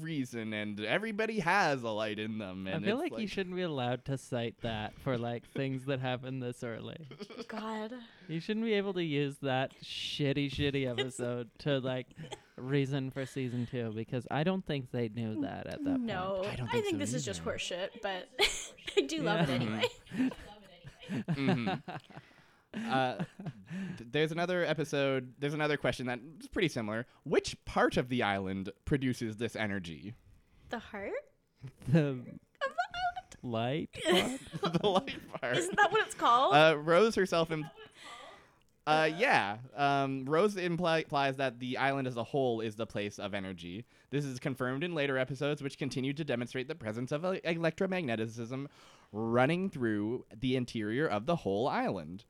[0.00, 3.56] reason and everybody has a light in them and I feel it's like, you shouldn't
[3.56, 7.08] be allowed to cite that for like things that happen this early.
[7.48, 7.92] God.
[8.28, 12.06] You shouldn't be able to use that shitty, shitty episode to like
[12.56, 16.00] reason for season two because I don't think they knew that at that point.
[16.02, 18.28] No, I don't I think think so this is just horseshit, but
[18.96, 19.54] I do love it Yeah.
[19.54, 19.84] anyway.
[21.10, 21.82] Mhm.
[22.90, 23.16] uh,
[23.98, 25.34] th- there's another episode.
[25.38, 27.06] There's another question that's pretty similar.
[27.24, 30.14] Which part of the island produces this energy?
[30.70, 31.12] The heart?
[31.92, 32.40] point.
[33.42, 33.90] The light.
[34.08, 34.40] part?
[34.80, 35.56] the light part.
[35.58, 36.54] Isn't that what it's called?
[36.54, 37.50] Uh, Rose herself.
[37.50, 37.68] Im-
[38.86, 39.58] uh, yeah.
[39.76, 43.84] Um, Rose impli- implies that the island as a whole is the place of energy.
[44.10, 48.66] This is confirmed in later episodes, which continue to demonstrate the presence of e- electromagnetism
[49.12, 52.24] running through the interior of the whole island.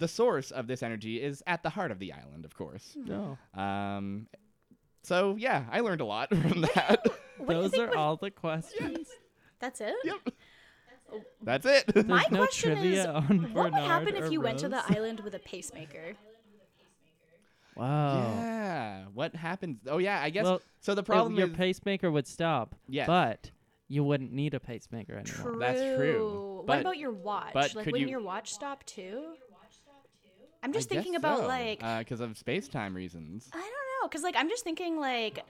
[0.00, 2.96] The source of this energy is at the heart of the island, of course.
[2.96, 3.38] no.
[3.54, 4.26] Um,
[5.02, 7.06] so yeah, I learned a lot from that.
[7.38, 9.08] What do you Those are all the questions.
[9.60, 9.94] That's it?
[10.04, 10.16] yep.
[11.42, 12.06] That's it.
[12.06, 15.20] My no question is, trivia on what would happen if you went to the island
[15.20, 16.14] with a pacemaker?
[17.76, 18.34] Wow.
[18.38, 19.04] Yeah.
[19.14, 19.78] What happens?
[19.88, 20.44] Oh yeah, I guess.
[20.44, 22.74] Well, so the It- problem your is pacemaker would stop.
[22.88, 23.06] Yes.
[23.06, 23.50] But
[23.88, 25.50] you wouldn't need a pacemaker anymore.
[25.52, 25.58] True.
[25.58, 26.62] That's true.
[26.64, 27.52] What about your watch?
[27.54, 29.32] but like, could wouldn't you- your watch stop too?
[30.62, 33.48] I'm just I thinking guess about so, like because of space time reasons.
[33.52, 35.42] I don't know, cause like I'm just thinking like,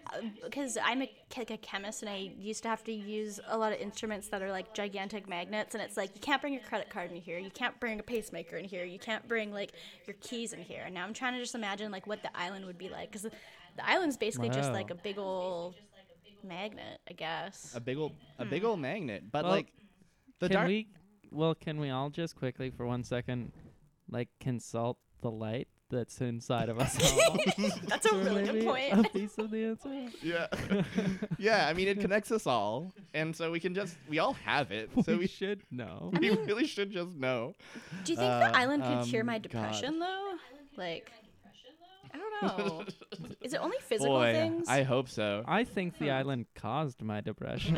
[0.44, 3.72] because I'm a, like a chemist and I used to have to use a lot
[3.72, 6.90] of instruments that are like gigantic magnets, and it's like you can't bring your credit
[6.90, 9.72] card in here, you can't bring a pacemaker in here, you can't bring like
[10.06, 10.82] your keys in here.
[10.84, 13.22] And now I'm trying to just imagine like what the island would be like, cause
[13.22, 13.30] the,
[13.76, 15.74] the island's basically just like a big old
[16.44, 17.72] magnet, I guess.
[17.74, 18.50] A big ol' a Hmm.
[18.50, 19.66] big old magnet, but Well, like
[20.38, 20.68] the can dark.
[20.68, 20.86] we?
[21.32, 23.52] Well, can we all just quickly for one second,
[24.10, 26.96] like consult the light that's inside of us
[27.28, 27.36] all?
[27.88, 28.92] That's a really good point.
[29.06, 30.08] A piece of the answer.
[30.22, 30.46] yeah,
[31.38, 31.66] yeah.
[31.68, 34.90] I mean, it connects us all, and so we can just we all have it.
[35.04, 36.12] So we we should know.
[36.20, 37.54] we really should just know.
[38.04, 39.42] Do you think Uh, the island could cure um, my God.
[39.42, 40.34] depression though?
[40.76, 41.10] Like,
[42.14, 42.84] I don't know.
[43.42, 44.68] Is it only physical Boy, things?
[44.68, 45.42] I hope so.
[45.46, 47.76] I think the island caused my depression.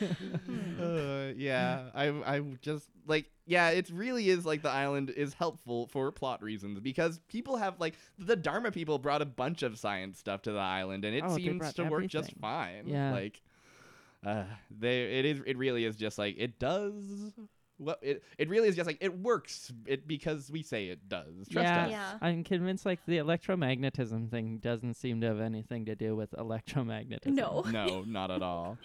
[0.80, 5.86] uh, yeah, I I just like yeah, it really is like the island is helpful
[5.88, 10.18] for plot reasons because people have like the Dharma people brought a bunch of science
[10.18, 12.86] stuff to the island and it Oh, seems to work just fine.
[12.86, 13.12] Yeah.
[13.12, 13.42] like
[14.24, 17.32] uh, they it is it really is just like it does.
[17.78, 21.48] What it it really is just like it works it because we say it does.
[21.50, 21.90] Trust yeah, us.
[21.90, 22.18] Yeah.
[22.20, 27.26] I'm convinced like the electromagnetism thing doesn't seem to have anything to do with electromagnetism.
[27.26, 27.64] no.
[27.70, 28.78] No, not at all.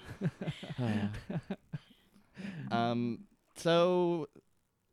[2.71, 3.19] um,
[3.55, 4.27] so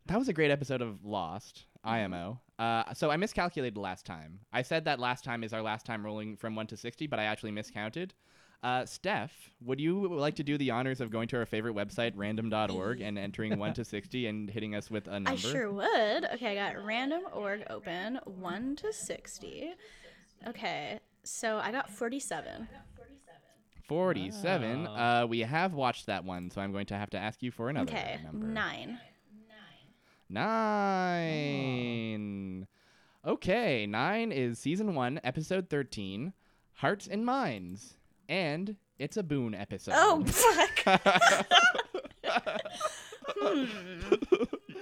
[0.06, 2.40] that was a great episode of Lost, IMO.
[2.58, 4.40] Uh, so I miscalculated last time.
[4.52, 7.18] I said that last time is our last time rolling from 1 to 60, but
[7.18, 8.14] I actually miscounted.
[8.62, 12.12] Uh, Steph, would you like to do the honors of going to our favorite website,
[12.16, 15.30] random.org, and entering 1 to 60 and hitting us with a number?
[15.30, 16.24] I sure would.
[16.34, 19.74] Okay, I got random org open, 1 to 60.
[20.48, 22.66] Okay, so I got 47.
[23.88, 24.84] 47.
[24.84, 25.22] Wow.
[25.22, 27.68] Uh, we have watched that one, so I'm going to have to ask you for
[27.68, 28.46] another Okay, number.
[28.46, 28.98] 9.
[31.36, 32.66] Nine.
[33.24, 36.32] Okay, nine is season one, episode 13,
[36.74, 37.96] Hearts and Minds.
[38.28, 39.94] And it's a Boone episode.
[39.96, 41.00] Oh, fuck.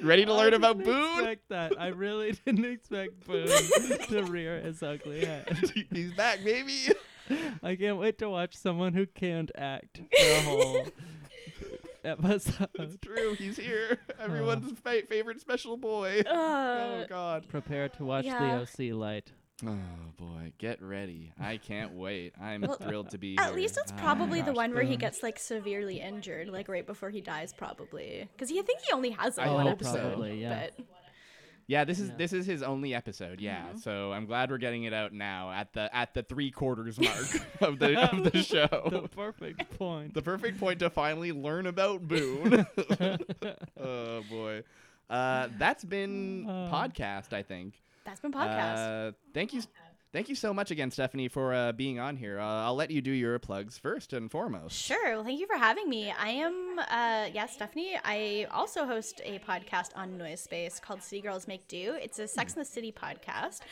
[0.02, 1.18] Ready to learn I about didn't Boone?
[1.18, 1.80] Expect that.
[1.80, 3.46] I really didn't expect Boone
[4.08, 5.58] to rear his ugly head.
[5.92, 6.88] He's back, baby.
[7.62, 10.86] I can't wait to watch someone who can't act for a whole
[12.04, 12.68] episode.
[12.74, 13.34] It's true.
[13.34, 13.98] He's here.
[14.20, 16.22] Everyone's fa- favorite special boy.
[16.26, 17.48] oh Uh, God.
[17.48, 18.58] Prepare to watch Yeah.
[18.58, 19.32] the OC light.
[19.64, 19.76] Oh
[20.16, 21.32] boy, get ready.
[21.40, 22.34] I can't wait.
[22.40, 23.54] I'm Well, thrilled to be At here.
[23.54, 27.10] least it's Oh probably the one where he gets like severely injured, like right before
[27.10, 28.28] he dies, probably.
[28.32, 30.00] Because he I think he only has like one episode.
[30.00, 30.66] Probably, yeah.
[30.76, 30.86] But
[31.68, 32.14] Yeah, this is Yeah.
[32.18, 33.40] this is his only episode.
[33.40, 33.78] Yeah, Mm-hmm.
[33.78, 37.26] so I'm glad we're getting it out now at the at the three quarters mark
[37.60, 38.88] of the of the show.
[38.90, 40.14] The perfect point.
[40.14, 42.66] the perfect point to finally learn about Boone.
[43.80, 44.64] oh boy,
[45.08, 46.68] uh, that's been Uh.
[46.72, 47.32] podcast.
[47.32, 47.80] I think.
[48.04, 48.90] That's been podcast.
[49.08, 49.62] Uh, thank you.
[50.14, 52.38] Thank you so much again, Stephanie, for uh, being on here.
[52.38, 54.76] Uh, I'll let you do your plugs first and foremost.
[54.80, 55.16] Sure.
[55.16, 56.12] Well, thank you for having me.
[56.12, 57.98] I am, uh, yeah, Stephanie.
[58.04, 61.98] I also host a podcast on Noise Space called City Girls Make Do.
[62.00, 63.62] It's a Sex in the City podcast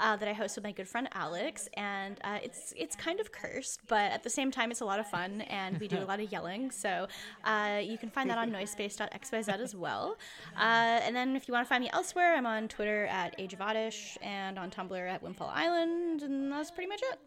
[0.00, 3.30] uh, that I host with my good friend Alex, and uh, it's it's kind of
[3.30, 6.04] cursed, but at the same time, it's a lot of fun, and we do a
[6.04, 6.72] lot of yelling.
[6.72, 7.06] So
[7.44, 10.16] uh, you can find that on noisespace.xyz as well.
[10.58, 13.60] And then if you want to find me elsewhere, I'm on Twitter at Age of
[13.60, 15.91] Oddish and on Tumblr at Windfall Island,
[16.22, 17.18] and that's pretty much it.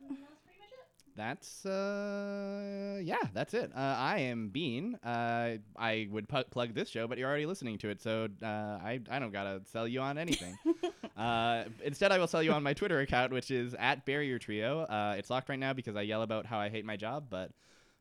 [1.16, 3.72] That's uh yeah, that's it.
[3.74, 4.96] Uh, I am Bean.
[4.96, 8.46] Uh, I would pu- plug this show, but you're already listening to it, so uh,
[8.46, 10.58] I I don't gotta sell you on anything.
[11.18, 14.82] uh, instead, I will sell you on my Twitter account, which is at Barrier Trio.
[14.82, 17.52] Uh, it's locked right now because I yell about how I hate my job, but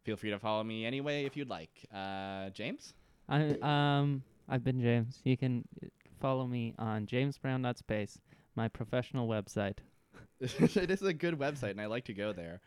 [0.02, 1.70] feel free to follow me anyway if you'd like.
[1.94, 2.94] Uh, James.
[3.28, 5.20] I um I've been James.
[5.22, 5.86] You can uh,
[6.20, 8.18] follow me on jamesbrown.space,
[8.56, 9.78] my professional website.
[10.40, 12.60] it is a good website, and I like to go there.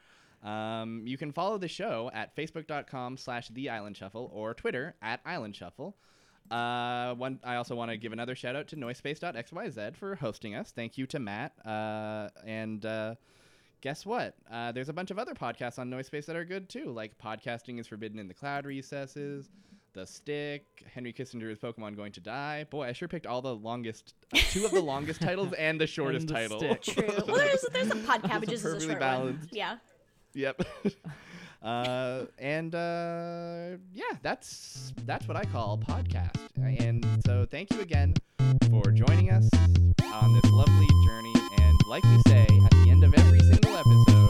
[0.44, 5.20] Um, you can follow the show at facebook.com slash the island shuffle or Twitter at
[5.26, 5.98] island shuffle.
[6.50, 10.72] Uh, one, I also want to give another shout out to noisepace.xyz for hosting us.
[10.72, 11.54] Thank you to Matt.
[11.66, 13.16] Uh, and uh,
[13.82, 14.36] guess what?
[14.50, 17.80] Uh, there's a bunch of other podcasts on Noisepace that are good too, like Podcasting
[17.80, 19.50] is Forbidden in the Cloud Recesses,
[19.98, 22.68] The Stick, Henry Kissinger's Pokemon Going to Die.
[22.70, 24.14] Boy, I sure picked all the longest,
[24.52, 26.60] two of the longest titles and the shortest the title.
[26.60, 26.84] Stick.
[26.84, 27.08] True.
[27.28, 29.40] Well, there's there's some pod cabbages is a perfectly short balanced.
[29.40, 29.50] one.
[29.54, 29.78] Yeah.
[30.36, 30.62] Yep.
[31.64, 36.38] uh, and uh, yeah, that's that's what I call podcast.
[36.58, 38.14] And so thank you again
[38.70, 39.50] for joining us
[40.14, 41.34] on this lovely journey.
[41.58, 44.28] And like we say at the end of every single episode.